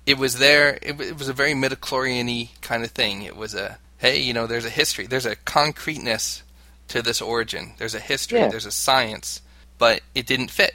it 0.06 0.18
was 0.18 0.38
there. 0.40 0.78
It, 0.82 1.00
it 1.02 1.18
was 1.18 1.28
a 1.30 1.34
very 1.34 1.54
midichlorian-y 1.54 2.50
kind 2.62 2.84
of 2.84 2.92
thing. 2.92 3.22
It 3.24 3.36
was 3.36 3.54
a 3.56 3.78
hey, 3.98 4.20
you 4.22 4.34
know, 4.34 4.48
there's 4.48 4.66
a 4.66 4.70
history. 4.70 5.08
There's 5.08 5.26
a 5.26 5.36
concreteness 5.36 6.44
to 6.90 7.02
this 7.02 7.22
origin. 7.22 7.74
There's 7.78 7.96
a 7.96 8.00
history. 8.00 8.40
Yeah. 8.40 8.50
There's 8.50 8.66
a 8.66 8.72
science, 8.72 9.42
but 9.78 10.02
it 10.14 10.26
didn't 10.28 10.52
fit. 10.52 10.74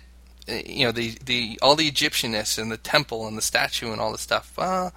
Uh, 0.48 0.54
You 0.66 0.86
know, 0.86 0.92
the 0.92 1.16
the 1.24 1.58
all 1.62 1.76
the 1.76 1.90
Egyptianness 1.90 2.58
and 2.58 2.70
the 2.72 2.76
temple 2.76 3.26
and 3.26 3.36
the 3.38 3.42
statue 3.42 3.92
and 3.92 4.00
all 4.00 4.12
the 4.12 4.18
stuff. 4.18 4.52
Uh, 4.58 4.90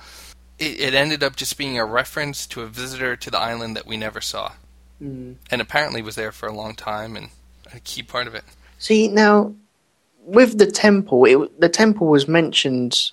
it, 0.60 0.80
it 0.80 0.94
ended 0.94 1.24
up 1.24 1.36
just 1.36 1.58
being 1.58 1.78
a 1.78 1.86
reference 1.86 2.48
to 2.48 2.62
a 2.62 2.68
visitor 2.68 3.16
to 3.16 3.30
the 3.32 3.40
island 3.40 3.76
that 3.76 3.86
we 3.88 3.98
never 3.98 4.22
saw, 4.22 4.52
Mm. 5.02 5.36
and 5.52 5.62
apparently 5.62 6.02
was 6.02 6.16
there 6.16 6.32
for 6.32 6.48
a 6.48 6.54
long 6.54 6.76
time 6.76 7.16
and 7.18 7.30
a 7.74 7.80
key 7.80 8.04
part 8.04 8.28
of 8.28 8.36
it. 8.36 8.44
see 8.78 9.08
now 9.08 9.54
with 10.26 10.58
the 10.58 10.68
temple 10.72 11.26
it, 11.26 11.60
the 11.60 11.68
temple 11.70 12.08
was 12.08 12.28
mentioned 12.28 13.12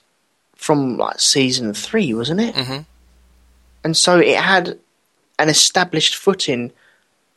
from 0.55 0.96
like 0.99 1.18
season 1.18 1.73
three 1.75 2.12
wasn't 2.14 2.40
it 2.40 2.55
hmm 2.55 2.81
and 3.83 3.96
so 3.96 4.18
it 4.20 4.37
had 4.37 4.79
an 5.40 5.48
established 5.48 6.16
footing 6.16 6.72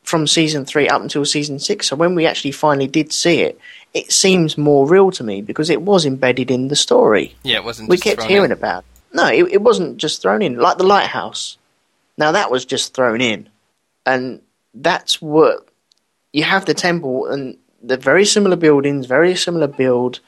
from 0.03 0.27
season 0.27 0.65
three 0.65 0.87
up 0.87 1.01
until 1.01 1.25
season 1.25 1.59
six. 1.59 1.87
So 1.87 1.95
when 1.95 2.15
we 2.15 2.25
actually 2.25 2.51
finally 2.51 2.87
did 2.87 3.13
see 3.13 3.41
it, 3.41 3.59
it 3.93 4.11
seems 4.11 4.57
more 4.57 4.87
real 4.87 5.11
to 5.11 5.23
me 5.23 5.41
because 5.41 5.69
it 5.69 5.81
was 5.81 6.05
embedded 6.05 6.51
in 6.51 6.67
the 6.67 6.75
story. 6.75 7.35
Yeah, 7.43 7.57
it 7.57 7.63
wasn't. 7.63 7.89
We 7.89 7.97
just 7.97 8.03
kept 8.03 8.23
hearing 8.23 8.51
in. 8.51 8.57
about, 8.57 8.83
it. 8.83 9.15
No, 9.15 9.27
it, 9.27 9.53
it 9.53 9.61
wasn't 9.61 9.97
just 9.97 10.21
thrown 10.21 10.41
in. 10.41 10.57
Like 10.57 10.77
the 10.77 10.83
lighthouse. 10.83 11.57
Now 12.17 12.33
that 12.33 12.51
was 12.51 12.65
just 12.65 12.93
thrown 12.93 13.21
in, 13.21 13.49
and 14.05 14.41
that's 14.73 15.21
what 15.21 15.67
you 16.31 16.43
have 16.43 16.65
the 16.65 16.73
temple 16.73 17.27
and 17.27 17.57
they're 17.83 17.97
very 17.97 18.25
similar 18.25 18.55
buildings, 18.55 19.05
very 19.05 19.35
similar 19.35 19.67
build. 19.67 20.21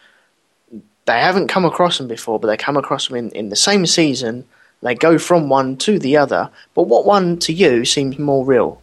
They 1.05 1.19
haven't 1.19 1.47
come 1.47 1.65
across 1.65 1.97
them 1.97 2.07
before, 2.07 2.39
but 2.39 2.47
they 2.47 2.57
come 2.57 2.77
across 2.77 3.07
them 3.07 3.17
in, 3.17 3.31
in 3.31 3.49
the 3.49 3.55
same 3.55 3.85
season. 3.85 4.45
They 4.81 4.95
go 4.95 5.17
from 5.17 5.49
one 5.49 5.77
to 5.77 5.97
the 5.99 6.17
other. 6.17 6.49
But 6.73 6.83
what 6.83 7.05
one 7.05 7.38
to 7.39 7.53
you 7.53 7.85
seems 7.85 8.19
more 8.19 8.45
real? 8.45 8.81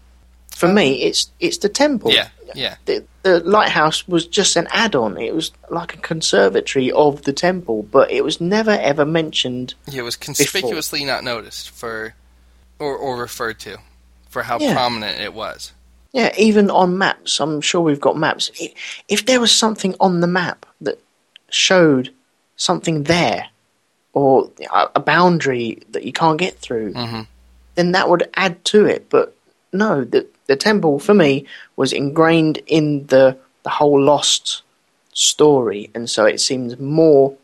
For 0.51 0.67
um, 0.67 0.75
me, 0.75 1.03
it's 1.03 1.31
it's 1.41 1.59
the 1.59 1.69
temple. 1.69 2.13
Yeah, 2.13 2.29
yeah. 2.55 2.77
The, 2.85 3.05
the 3.23 3.41
lighthouse 3.41 4.07
was 4.09 4.27
just 4.27 4.57
an 4.57 4.67
add-on. 4.71 5.17
It 5.17 5.35
was 5.35 5.53
like 5.71 5.95
a 5.95 5.99
conservatory 5.99 6.91
of 6.91 7.23
the 7.23 7.33
temple, 7.33 7.85
but 7.85 8.11
it 8.11 8.25
was 8.25 8.41
never 8.41 8.73
ever 8.73 9.05
mentioned. 9.05 9.75
Yeah, 9.87 10.01
it 10.01 10.05
was 10.05 10.17
conspicuously 10.17 11.05
not 11.05 11.25
noticed 11.25 11.71
for, 11.71 12.15
or 12.79 12.97
or 12.97 13.17
referred 13.17 13.61
to, 13.61 13.79
for 14.29 14.43
how 14.43 14.59
Yeah. 14.59 14.75
prominent 14.75 15.21
it 15.21 15.35
was. 15.35 15.73
Yeah, 16.13 16.35
even 16.37 16.71
on 16.71 16.99
maps, 16.99 17.41
I'm 17.41 17.63
sure 17.63 17.81
we've 17.81 18.01
got 18.01 18.19
maps. 18.19 18.51
If 19.09 19.25
there 19.25 19.41
was 19.41 19.55
something 19.55 19.95
on 19.99 20.21
the 20.21 20.27
map 20.27 20.67
that 20.83 21.01
showed 21.49 22.13
something 22.57 23.05
there, 23.05 23.49
or 24.15 24.51
a 24.95 25.01
boundary 25.01 25.83
that 25.91 26.05
you 26.05 26.13
can't 26.13 26.39
get 26.39 26.59
through, 26.59 26.93
Mhm. 26.93 27.27
then 27.77 27.93
that 27.93 28.09
would 28.11 28.29
add 28.35 28.63
to 28.67 28.85
it. 28.87 29.09
But 29.11 29.35
no, 29.73 30.05
the 30.05 30.27
the 30.47 30.57
temple 30.57 30.99
for 30.99 31.15
me 31.15 31.47
was 31.77 31.93
ingrained 31.93 32.59
in 32.67 33.07
the 33.07 33.37
the 33.63 33.71
whole 33.71 34.01
lost 34.03 34.63
story, 35.15 35.91
and 35.95 36.09
so 36.11 36.25
it 36.27 36.41
seems 36.41 36.79
more 36.79 37.35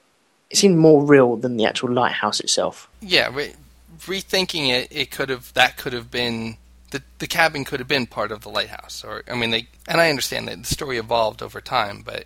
it 0.50 0.56
seemed 0.56 0.78
more 0.78 1.02
real 1.04 1.36
than 1.36 1.56
the 1.56 1.64
actual 1.66 1.92
lighthouse 1.92 2.40
itself. 2.40 2.88
Yeah, 3.00 3.28
re- 3.32 3.54
rethinking 4.00 4.68
it, 4.70 4.88
it 4.90 5.10
could 5.10 5.28
have 5.28 5.52
that 5.54 5.76
could 5.76 5.92
have 5.92 6.10
been 6.10 6.56
the 6.90 7.02
the 7.18 7.26
cabin 7.26 7.64
could 7.64 7.80
have 7.80 7.88
been 7.88 8.06
part 8.06 8.32
of 8.32 8.42
the 8.42 8.48
lighthouse, 8.50 9.04
or 9.04 9.22
I 9.30 9.34
mean, 9.34 9.50
they 9.50 9.68
and 9.86 10.00
I 10.00 10.10
understand 10.10 10.48
that 10.48 10.58
the 10.58 10.66
story 10.66 10.98
evolved 10.98 11.42
over 11.42 11.60
time, 11.60 12.02
but 12.04 12.24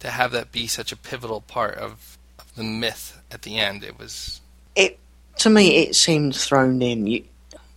to 0.00 0.10
have 0.10 0.32
that 0.32 0.50
be 0.52 0.66
such 0.66 0.90
a 0.90 0.96
pivotal 0.96 1.40
part 1.40 1.76
of, 1.78 2.18
of 2.38 2.52
the 2.56 2.64
myth 2.64 3.21
at 3.32 3.42
the 3.42 3.58
end, 3.58 3.82
it 3.84 3.98
was 3.98 4.40
it 4.76 4.98
to 5.38 5.50
me 5.50 5.76
it 5.84 5.94
seemed 5.96 6.34
thrown 6.36 6.80
in. 6.82 7.06
You, 7.06 7.24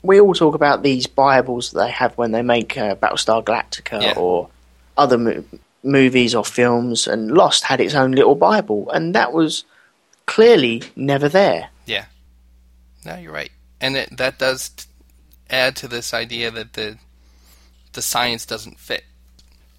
we 0.03 0.19
all 0.19 0.33
talk 0.33 0.53
about 0.55 0.83
these 0.83 1.07
Bibles 1.07 1.71
that 1.71 1.79
they 1.85 1.91
have 1.91 2.13
when 2.17 2.31
they 2.31 2.41
make 2.43 2.77
uh, 2.77 2.95
Battlestar 2.95 3.43
Galactica 3.43 4.01
Yeah. 4.01 4.13
or 4.17 4.49
other 4.97 5.17
mo- 5.17 5.43
movies 5.83 6.35
or 6.35 6.45
films, 6.45 7.07
and 7.07 7.31
Lost 7.31 7.63
had 7.63 7.81
its 7.81 7.95
own 7.95 8.11
little 8.11 8.35
Bible, 8.35 8.89
and 8.91 9.15
that 9.15 9.33
was 9.33 9.63
clearly 10.25 10.83
never 10.95 11.29
there. 11.29 11.69
yeah. 11.85 12.05
No, 13.05 13.15
you're 13.17 13.31
right, 13.31 13.51
and 13.79 13.95
it, 13.97 14.17
that 14.17 14.39
does 14.39 14.69
t- 14.69 14.85
add 15.51 15.75
to 15.77 15.87
this 15.87 16.11
idea 16.13 16.49
that 16.51 16.73
the 16.73 16.97
the 17.93 18.01
science 18.01 18.45
doesn't 18.47 18.79
fit. 18.79 19.03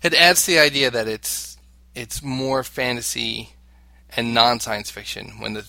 It 0.03 0.15
adds 0.15 0.45
to 0.45 0.53
the 0.53 0.59
idea 0.61 0.91
that 0.93 1.09
it's 1.09 1.59
it's 1.97 2.23
more 2.23 2.63
fantasy 2.63 3.51
and 4.17 4.35
non 4.35 4.61
science 4.61 4.91
fiction 4.91 5.35
when 5.39 5.53
the 5.53 5.67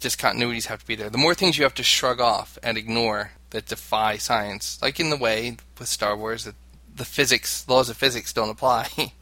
discontinuities 0.00 0.66
have 0.66 0.80
to 0.80 0.86
be 0.86 0.96
there. 0.96 1.10
The 1.10 1.18
more 1.18 1.34
things 1.34 1.58
you 1.58 1.64
have 1.64 1.74
to 1.74 1.82
shrug 1.82 2.20
off 2.20 2.58
and 2.62 2.78
ignore 2.78 3.32
that 3.50 3.66
defy 3.66 4.16
science, 4.16 4.80
like 4.80 4.98
in 4.98 5.10
the 5.10 5.16
way 5.16 5.56
with 5.78 5.88
Star 5.88 6.16
Wars, 6.16 6.44
that 6.44 6.54
the 6.94 7.04
physics 7.04 7.66
laws 7.68 7.88
of 7.88 7.96
physics 7.96 8.32
don't 8.32 8.50
apply. 8.50 8.88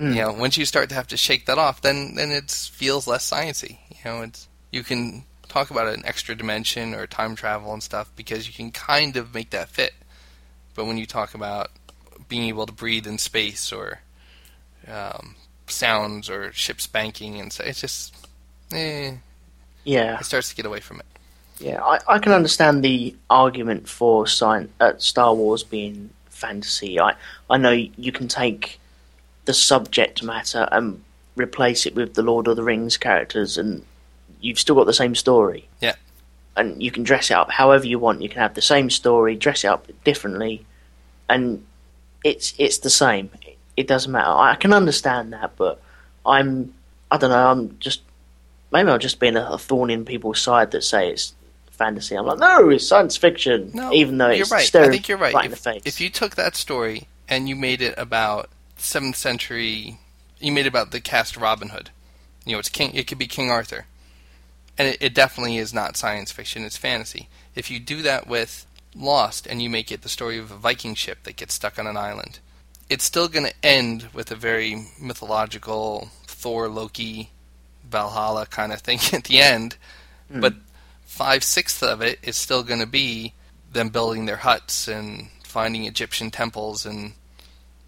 You 0.00 0.14
know, 0.14 0.32
once 0.32 0.56
you 0.56 0.64
start 0.64 0.90
to 0.90 0.94
have 0.94 1.08
to 1.08 1.16
shake 1.16 1.46
that 1.46 1.58
off, 1.58 1.80
then 1.82 2.14
then 2.14 2.30
it 2.30 2.52
feels 2.52 3.08
less 3.08 3.28
sciency. 3.28 3.78
You 3.90 3.96
know, 4.04 4.22
it's 4.22 4.46
you 4.70 4.84
can 4.84 5.24
talk 5.48 5.72
about 5.72 5.88
an 5.88 6.04
extra 6.06 6.36
dimension 6.36 6.94
or 6.94 7.08
time 7.08 7.34
travel 7.34 7.72
and 7.72 7.82
stuff 7.82 8.08
because 8.14 8.46
you 8.46 8.54
can 8.54 8.70
kind 8.70 9.16
of 9.16 9.34
make 9.34 9.50
that 9.50 9.70
fit. 9.70 9.94
But 10.76 10.84
when 10.84 10.98
you 10.98 11.06
talk 11.06 11.34
about 11.34 11.72
being 12.28 12.44
able 12.44 12.64
to 12.66 12.72
breathe 12.72 13.08
in 13.08 13.18
space 13.18 13.72
or 13.72 14.02
um, 14.86 15.34
sounds 15.70 16.28
or 16.30 16.52
ships 16.52 16.86
banking 16.86 17.40
and 17.40 17.52
so 17.52 17.64
it's 17.64 17.80
just 17.80 18.14
eh, 18.72 19.14
Yeah, 19.84 20.18
it 20.18 20.24
starts 20.24 20.48
to 20.50 20.54
get 20.56 20.66
away 20.66 20.80
from 20.80 21.00
it. 21.00 21.06
yeah. 21.58 21.82
I, 21.82 21.98
I 22.08 22.18
can 22.18 22.32
understand 22.32 22.82
the 22.84 23.14
argument 23.30 23.88
for 23.88 24.26
science, 24.26 24.70
uh, 24.80 24.92
Star 24.98 25.34
Wars 25.34 25.62
being 25.62 26.10
fantasy. 26.30 27.00
I 27.00 27.14
I 27.50 27.56
know 27.58 27.70
you 27.72 28.12
can 28.12 28.28
take 28.28 28.78
the 29.46 29.54
subject 29.54 30.22
matter 30.22 30.68
and 30.70 31.02
replace 31.36 31.86
it 31.86 31.94
with 31.94 32.14
the 32.14 32.22
Lord 32.22 32.46
of 32.48 32.56
the 32.56 32.62
Rings 32.62 32.96
characters, 32.96 33.56
and 33.58 33.84
you've 34.40 34.58
still 34.58 34.74
got 34.76 34.86
the 34.86 34.92
same 34.92 35.14
story. 35.14 35.68
Yeah. 35.80 35.94
And 36.56 36.82
you 36.82 36.90
can 36.90 37.02
dress 37.04 37.30
it 37.30 37.34
up 37.34 37.50
however 37.50 37.86
you 37.86 37.98
want. 37.98 38.20
You 38.22 38.28
can 38.28 38.40
have 38.40 38.54
the 38.54 38.62
same 38.62 38.90
story, 38.90 39.36
dress 39.36 39.64
it 39.64 39.68
up 39.68 39.86
differently, 40.04 40.64
and 41.28 41.64
it's 42.24 42.52
it's 42.58 42.78
the 42.78 42.90
same. 42.90 43.30
It 43.78 43.86
doesn't 43.86 44.10
matter. 44.10 44.28
I 44.28 44.56
can 44.56 44.72
understand 44.72 45.32
that, 45.32 45.52
but 45.56 45.80
I'm 46.26 46.74
I 47.12 47.16
don't 47.16 47.30
know. 47.30 47.46
I'm 47.46 47.78
just 47.78 48.02
maybe 48.72 48.90
I'm 48.90 48.98
just 48.98 49.20
being 49.20 49.36
a, 49.36 49.50
a 49.52 49.58
thorn 49.58 49.88
in 49.88 50.04
people's 50.04 50.40
side 50.40 50.72
that 50.72 50.82
say 50.82 51.10
it's 51.10 51.32
fantasy. 51.70 52.16
I'm 52.16 52.26
like, 52.26 52.40
no, 52.40 52.70
it's 52.70 52.88
science 52.88 53.16
fiction. 53.16 53.70
No, 53.72 53.92
even 53.92 54.18
though 54.18 54.30
you're 54.30 54.42
it's 54.42 54.50
right. 54.50 54.74
I 54.74 54.88
think 54.88 55.08
you're 55.08 55.16
right. 55.16 55.32
right 55.32 55.44
in 55.44 55.52
the 55.52 55.56
if, 55.56 55.62
face. 55.62 55.82
if 55.84 56.00
you 56.00 56.10
took 56.10 56.34
that 56.34 56.56
story 56.56 57.06
and 57.28 57.48
you 57.48 57.54
made 57.54 57.80
it 57.80 57.94
about 57.96 58.50
seventh 58.76 59.14
century, 59.14 60.00
you 60.40 60.50
made 60.50 60.66
it 60.66 60.70
about 60.70 60.90
the 60.90 61.00
cast 61.00 61.36
Robin 61.36 61.68
Hood. 61.68 61.90
You 62.44 62.54
know, 62.54 62.58
it's 62.58 62.68
King. 62.68 62.90
It 62.94 63.06
could 63.06 63.18
be 63.18 63.28
King 63.28 63.48
Arthur, 63.48 63.86
and 64.76 64.88
it, 64.88 64.98
it 65.00 65.14
definitely 65.14 65.56
is 65.56 65.72
not 65.72 65.96
science 65.96 66.32
fiction. 66.32 66.64
It's 66.64 66.76
fantasy. 66.76 67.28
If 67.54 67.70
you 67.70 67.78
do 67.78 68.02
that 68.02 68.26
with 68.26 68.66
Lost 68.96 69.46
and 69.46 69.62
you 69.62 69.70
make 69.70 69.92
it 69.92 70.02
the 70.02 70.08
story 70.08 70.36
of 70.36 70.50
a 70.50 70.56
Viking 70.56 70.96
ship 70.96 71.22
that 71.22 71.36
gets 71.36 71.54
stuck 71.54 71.78
on 71.78 71.86
an 71.86 71.96
island, 71.96 72.40
it's 72.90 73.04
still 73.04 73.28
going 73.28 73.46
to 73.46 73.54
end 73.62 74.08
with 74.12 74.30
a 74.30 74.34
very 74.36 74.86
mythological 75.00 76.10
Thor, 76.26 76.68
Loki, 76.68 77.30
Valhalla 77.88 78.46
kind 78.46 78.72
of 78.72 78.80
thing 78.80 78.98
at 79.12 79.24
the 79.24 79.40
end. 79.40 79.76
But 80.30 80.54
five 81.06 81.42
sixths 81.42 81.82
of 81.82 82.02
it 82.02 82.18
is 82.22 82.36
still 82.36 82.62
going 82.62 82.80
to 82.80 82.86
be 82.86 83.32
them 83.72 83.88
building 83.88 84.26
their 84.26 84.36
huts 84.36 84.86
and 84.88 85.28
finding 85.42 85.84
Egyptian 85.84 86.30
temples 86.30 86.84
and 86.84 87.12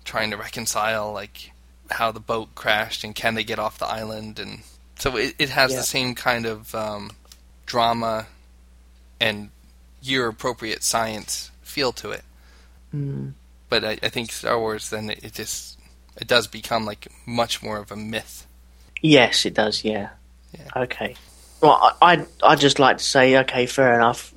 trying 0.04 0.30
to 0.30 0.36
reconcile 0.36 1.12
like 1.12 1.52
how 1.90 2.10
the 2.12 2.20
boat 2.20 2.54
crashed 2.54 3.04
and 3.04 3.14
can 3.14 3.34
they 3.34 3.44
get 3.44 3.58
off 3.58 3.78
the 3.78 3.86
island 3.86 4.38
and 4.38 4.60
so 4.98 5.16
it, 5.16 5.34
it 5.38 5.50
has 5.50 5.70
Yeah. 5.72 5.78
the 5.78 5.82
same 5.82 6.14
kind 6.14 6.46
of 6.46 6.74
um, 6.74 7.10
drama 7.66 8.26
and 9.20 9.50
year 10.02 10.28
appropriate 10.28 10.82
science 10.82 11.50
feel 11.62 11.92
to 11.92 12.10
it. 12.10 12.22
Mm. 12.94 13.32
But 13.70 13.84
I, 13.84 13.98
I 14.02 14.08
think 14.10 14.32
Star 14.32 14.58
Wars 14.58 14.90
then 14.90 15.08
it, 15.10 15.24
it 15.24 15.32
just 15.32 15.78
it 16.20 16.28
does 16.28 16.46
become 16.46 16.84
like 16.84 17.08
much 17.24 17.62
more 17.62 17.78
of 17.78 17.90
a 17.90 17.96
myth. 17.96 18.46
Yes, 19.00 19.46
it 19.46 19.54
does. 19.54 19.84
Yeah. 19.84 20.10
Yeah. 20.52 20.82
Okay. 20.82 21.16
Well, 21.62 21.96
I 22.02 22.14
I 22.14 22.26
I 22.42 22.56
just 22.56 22.78
like 22.78 22.98
to 22.98 23.04
say, 23.04 23.38
okay, 23.38 23.66
fair 23.66 23.94
enough. 23.94 24.34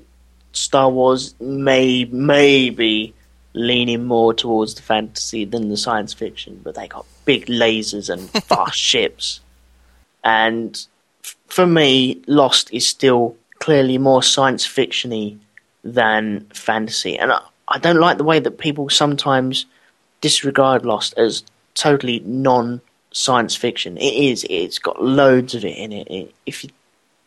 Star 0.54 0.90
Wars 0.90 1.34
may 1.42 2.06
maybe 2.06 3.14
leaning 3.54 4.06
more 4.06 4.34
towards 4.34 4.76
the 4.76 4.82
fantasy 4.82 5.46
than 5.46 5.70
the 5.70 5.78
science 5.78 6.14
fiction, 6.14 6.60
but 6.64 6.76
they 6.76 6.88
got 6.88 7.06
big 7.26 7.48
lasers 7.48 8.10
and 8.10 8.30
fast 8.46 8.78
ships. 8.78 9.42
And 10.24 10.80
f- 11.24 11.36
for 11.48 11.66
me, 11.66 12.22
Lost 12.28 12.72
is 12.74 12.88
still 12.88 13.36
clearly 13.60 13.98
more 13.98 14.24
science 14.24 14.66
fictiony 14.66 15.38
than 15.84 16.48
fantasy, 16.54 17.18
and 17.18 17.32
I, 17.32 17.42
I 17.68 17.80
don't 17.80 18.00
like 18.00 18.18
the 18.18 18.24
way 18.24 18.40
that 18.40 18.58
people 18.58 18.90
sometimes 18.90 19.66
disregard 20.22 20.86
Lost 20.86 21.14
as 21.18 21.44
totally 21.76 22.20
non 22.26 22.82
science 23.12 23.56
fiction. 23.56 23.98
It 23.98 24.14
is. 24.14 24.46
It's 24.50 24.80
got 24.80 25.04
loads 25.04 25.56
of 25.56 25.64
it 25.64 25.78
in 25.78 25.92
it. 25.92 26.08
it 26.10 26.36
if 26.46 26.64
you, 26.64 26.70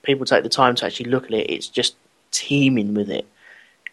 people 0.03 0.27
take 0.27 0.43
the 0.43 0.49
time 0.49 0.74
to 0.76 0.87
actually 0.87 1.11
look 1.11 1.24
at 1.24 1.32
it, 1.32 1.51
it's 1.51 1.68
just 1.68 1.97
teeming 2.30 2.95
with 2.95 3.11
it. 3.11 3.26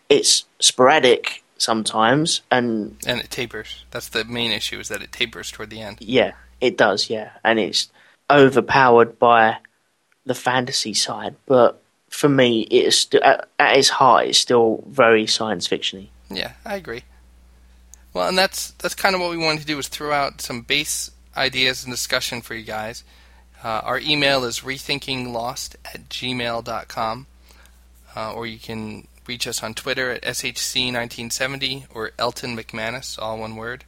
It's 0.09 0.45
sporadic 0.59 1.43
sometimes, 1.57 2.41
and 2.51 2.97
And 3.05 3.19
it 3.19 3.29
tapers. 3.31 3.85
That's 3.91 4.09
the 4.09 4.25
main 4.25 4.51
issue 4.51 4.79
is 4.79 4.89
that 4.89 5.01
it 5.01 5.11
tapers 5.11 5.51
toward 5.51 5.69
the 5.69 5.81
end. 5.81 5.97
yeah, 6.01 6.33
it 6.61 6.77
does. 6.77 7.09
Yeah, 7.09 7.31
and 7.43 7.59
it's 7.59 7.89
overpowered 8.29 9.17
by 9.17 9.57
the 10.25 10.35
fantasy 10.35 10.93
side. 10.93 11.35
But 11.45 11.81
for 12.09 12.29
me, 12.29 12.61
it 12.61 12.85
is 12.85 12.99
st- 13.01 13.23
at, 13.23 13.47
at 13.59 13.77
its 13.77 13.89
heart, 13.89 14.27
it's 14.27 14.37
still 14.37 14.83
very 14.87 15.25
science 15.27 15.67
fictiony. 15.67 16.09
Yeah, 16.29 16.53
I 16.65 16.75
agree. 16.75 17.03
Well, 18.13 18.27
and 18.27 18.37
that's 18.37 18.71
that's 18.71 18.95
kind 18.95 19.15
of 19.15 19.21
what 19.21 19.31
we 19.31 19.37
wanted 19.37 19.61
to 19.61 19.65
do 19.65 19.77
is 19.79 19.87
throw 19.87 20.11
out 20.11 20.41
some 20.41 20.61
base 20.61 21.11
ideas 21.35 21.83
and 21.83 21.91
discussion 21.91 22.41
for 22.41 22.53
you 22.53 22.63
guys. 22.63 23.03
Uh, 23.63 23.81
our 23.83 23.99
email 23.99 24.43
is 24.43 24.59
rethinkinglost 24.59 25.75
at 25.85 26.09
gmail.com, 26.09 27.27
uh, 28.15 28.33
or 28.33 28.45
you 28.45 28.59
can 28.59 29.07
reach 29.25 29.47
us 29.47 29.63
on 29.63 29.73
Twitter 29.73 30.11
at 30.11 30.21
SHC1970 30.23 31.85
or 31.93 32.11
Elton 32.19 32.57
McManus, 32.57 33.17
all 33.17 33.39
one 33.39 33.55
word. 33.55 33.85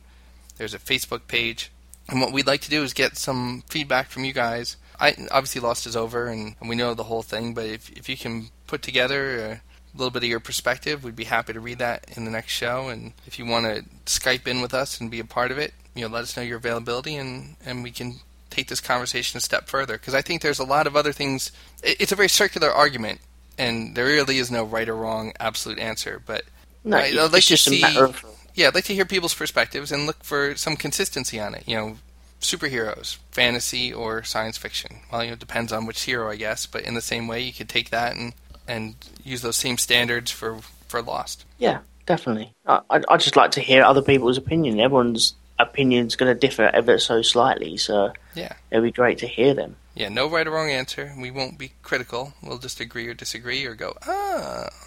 There's 0.58 0.74
a 0.74 0.80
Facebook 0.80 1.28
page. 1.28 1.72
And 2.08 2.22
what 2.22 2.32
we'd 2.32 2.48
like 2.48 2.62
to 2.62 2.70
do 2.70 2.84
is 2.84 2.94
get 2.94 3.18
some 3.18 3.64
feedback 3.68 4.08
from 4.08 4.24
you 4.24 4.32
guys 4.32 4.78
I 5.00 5.16
obviously 5.32 5.62
Lost 5.62 5.86
is 5.86 5.96
over, 5.96 6.28
and, 6.28 6.56
and 6.60 6.70
we 6.70 6.76
know 6.76 6.94
the 6.94 7.04
whole 7.04 7.24
thing. 7.24 7.54
But 7.54 7.66
if 7.66 7.90
if 7.92 8.10
you 8.10 8.18
can 8.18 8.50
put 8.68 8.82
together 8.82 9.62
little 9.98 10.12
bit 10.12 10.24
of 10.24 10.30
your 10.30 10.40
perspective, 10.40 11.04
we'd 11.04 11.16
be 11.16 11.24
happy 11.26 11.54
to 11.54 11.60
read 11.60 11.80
that 11.80 12.06
in 12.16 12.26
the 12.26 12.32
next 12.32 12.52
show. 12.54 12.90
And 12.90 13.14
if 13.28 13.40
you 13.40 13.46
want 13.46 13.66
to 13.66 13.84
Skype 14.06 14.48
in 14.48 14.62
with 14.62 14.74
us 14.74 15.00
and 15.00 15.10
be 15.12 15.20
a 15.20 15.26
part 15.26 15.52
of 15.52 15.58
it, 15.58 15.74
you 15.96 16.02
know, 16.02 16.14
let 16.14 16.24
us 16.24 16.36
know 16.36 16.44
your 16.44 16.58
availability, 16.58 17.16
and 17.16 17.56
and 17.66 17.84
we 17.84 17.92
can 17.92 18.20
take 18.50 18.68
this 18.68 18.82
conversation 18.82 19.38
a 19.38 19.42
step 19.42 19.68
further. 19.68 19.94
Because 19.98 20.14
I 20.14 20.22
think 20.22 20.42
there's 20.42 20.60
a 20.60 20.64
lot 20.66 20.88
of 20.88 20.96
other 20.96 21.12
things. 21.12 21.52
It's 21.84 22.12
a 22.12 22.16
very 22.16 22.30
circular 22.30 22.72
argument, 22.72 23.22
and 23.58 23.96
there 23.96 24.06
really 24.06 24.38
is 24.38 24.52
no 24.52 24.64
right 24.64 24.88
or 24.90 24.96
wrong 24.96 25.34
absolute 25.40 25.80
answer. 25.80 26.22
But 26.26 26.44
No, 26.84 26.98
Right, 26.98 27.18
I'd 27.18 27.32
like 27.32 27.44
to 27.44 27.50
just 27.50 27.64
see- 27.66 27.80
a 27.82 27.88
matter 27.88 28.06
of 28.06 28.24
yeah, 28.54 28.68
I'd 28.68 28.76
like 28.76 28.86
to 28.86 28.94
hear 28.94 29.06
people's 29.06 29.34
perspectives 29.34 29.92
and 29.92 30.06
look 30.06 30.24
for 30.24 30.56
some 30.56 30.76
consistency 30.78 31.40
on 31.40 31.56
it. 31.56 31.64
You 31.66 31.76
know, 31.76 31.98
superheroes, 32.42 33.18
fantasy, 33.32 33.92
or 33.94 34.24
science 34.24 34.58
fiction. 34.58 35.00
Well, 35.12 35.24
you 35.24 35.30
know, 35.30 35.34
it 35.34 35.40
depends 35.40 35.74
on 35.74 35.86
which 35.86 36.04
hero, 36.04 36.30
I 36.30 36.36
guess. 36.36 36.66
But 36.66 36.84
in 36.84 36.94
the 36.94 37.02
same 37.02 37.28
way, 37.28 37.42
you 37.42 37.52
could 37.54 37.68
take 37.70 37.90
that 37.90 38.16
and 38.16 38.34
and 38.68 38.96
use 39.24 39.42
those 39.42 39.58
same 39.58 39.78
standards 39.78 40.32
for 40.32 40.60
for 40.88 41.02
Lost. 41.02 41.46
yeah, 41.58 41.80
definitely. 42.06 42.54
I 42.68 42.82
I'd 42.90 43.20
just 43.20 43.36
like 43.36 43.52
to 43.52 43.62
hear 43.62 43.84
other 43.84 44.02
people's 44.02 44.38
opinion. 44.38 44.80
Everyone's 44.80 45.34
opinion's 45.60 46.16
going 46.16 46.34
to 46.34 46.40
differ 46.40 46.70
ever 46.74 47.00
so 47.00 47.22
slightly, 47.22 47.78
so 47.78 48.12
Yeah, 48.34 48.54
it'd 48.72 48.84
be 48.84 48.92
great 48.92 49.18
to 49.20 49.28
hear 49.28 49.54
them. 49.54 49.76
yeah, 49.96 50.10
no 50.10 50.30
right 50.30 50.46
or 50.46 50.52
wrong 50.52 50.70
answer. 50.70 51.14
We 51.18 51.32
won't 51.32 51.58
be 51.58 51.72
critical. 51.82 52.34
We'll 52.44 52.58
just 52.58 52.80
agree 52.82 53.08
or 53.08 53.14
disagree 53.14 53.66
or 53.66 53.74
go, 53.76 53.94
ah. 54.08 54.70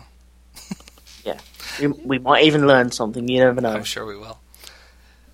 We, 1.81 1.87
we 1.87 2.19
might 2.19 2.45
even 2.45 2.67
learn 2.67 2.91
something. 2.91 3.29
You 3.29 3.41
never 3.41 3.61
know. 3.61 3.71
I'm 3.73 3.85
sure 3.85 4.05
we 4.07 4.17
will. 4.17 4.41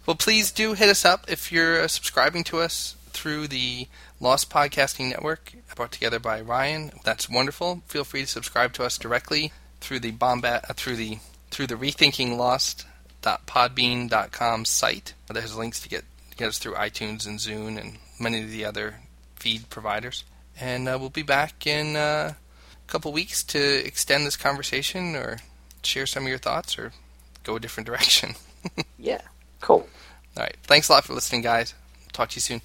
Well, 0.06 0.16
please 0.16 0.50
do 0.52 0.74
hit 0.74 0.88
us 0.88 1.04
up 1.04 1.24
if 1.28 1.50
you're 1.50 1.80
uh, 1.80 1.88
subscribing 1.88 2.44
to 2.44 2.58
us 2.60 2.96
through 3.10 3.48
the 3.48 3.86
Lost 4.24 4.48
Podcasting 4.48 5.10
Network, 5.10 5.52
brought 5.76 5.92
together 5.92 6.18
by 6.18 6.40
Ryan. 6.40 6.92
That's 7.04 7.28
wonderful. 7.28 7.82
Feel 7.88 8.04
free 8.04 8.22
to 8.22 8.26
subscribe 8.26 8.72
to 8.72 8.82
us 8.82 8.96
directly 8.96 9.52
through 9.80 10.00
the 10.00 10.12
Bombat 10.12 10.70
uh, 10.70 10.72
through 10.72 10.96
the 10.96 11.18
through 11.50 11.66
the 11.66 11.74
rethinkinglost.podbean.com 11.74 14.64
site. 14.64 15.12
There's 15.28 15.54
links 15.54 15.82
to 15.82 15.90
get 15.90 16.06
get 16.38 16.48
us 16.48 16.56
through 16.56 16.72
iTunes 16.72 17.26
and 17.26 17.38
Zune 17.38 17.78
and 17.78 17.98
many 18.18 18.42
of 18.42 18.50
the 18.50 18.64
other 18.64 19.00
feed 19.36 19.68
providers. 19.68 20.24
And 20.58 20.88
uh, 20.88 20.96
we'll 20.98 21.10
be 21.10 21.20
back 21.20 21.66
in 21.66 21.94
uh, 21.94 22.32
a 22.32 22.36
couple 22.86 23.12
weeks 23.12 23.44
to 23.44 23.86
extend 23.86 24.24
this 24.24 24.38
conversation 24.38 25.16
or 25.16 25.36
share 25.82 26.06
some 26.06 26.22
of 26.22 26.30
your 26.30 26.38
thoughts 26.38 26.78
or 26.78 26.94
go 27.42 27.56
a 27.56 27.60
different 27.60 27.86
direction. 27.88 28.36
Yeah, 28.98 29.20
cool. 29.60 29.86
All 30.34 30.44
right. 30.44 30.56
Thanks 30.62 30.88
a 30.88 30.92
lot 30.92 31.04
for 31.04 31.12
listening, 31.12 31.42
guys. 31.42 31.74
Talk 32.14 32.30
to 32.30 32.36
you 32.36 32.40
soon. 32.40 32.62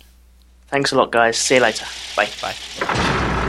Thanks 0.69 0.91
a 0.91 0.95
lot, 0.95 1.11
guys. 1.11 1.37
See 1.37 1.55
you 1.55 1.61
later. 1.61 1.85
Bye. 2.15 2.29
Bye. 2.41 3.45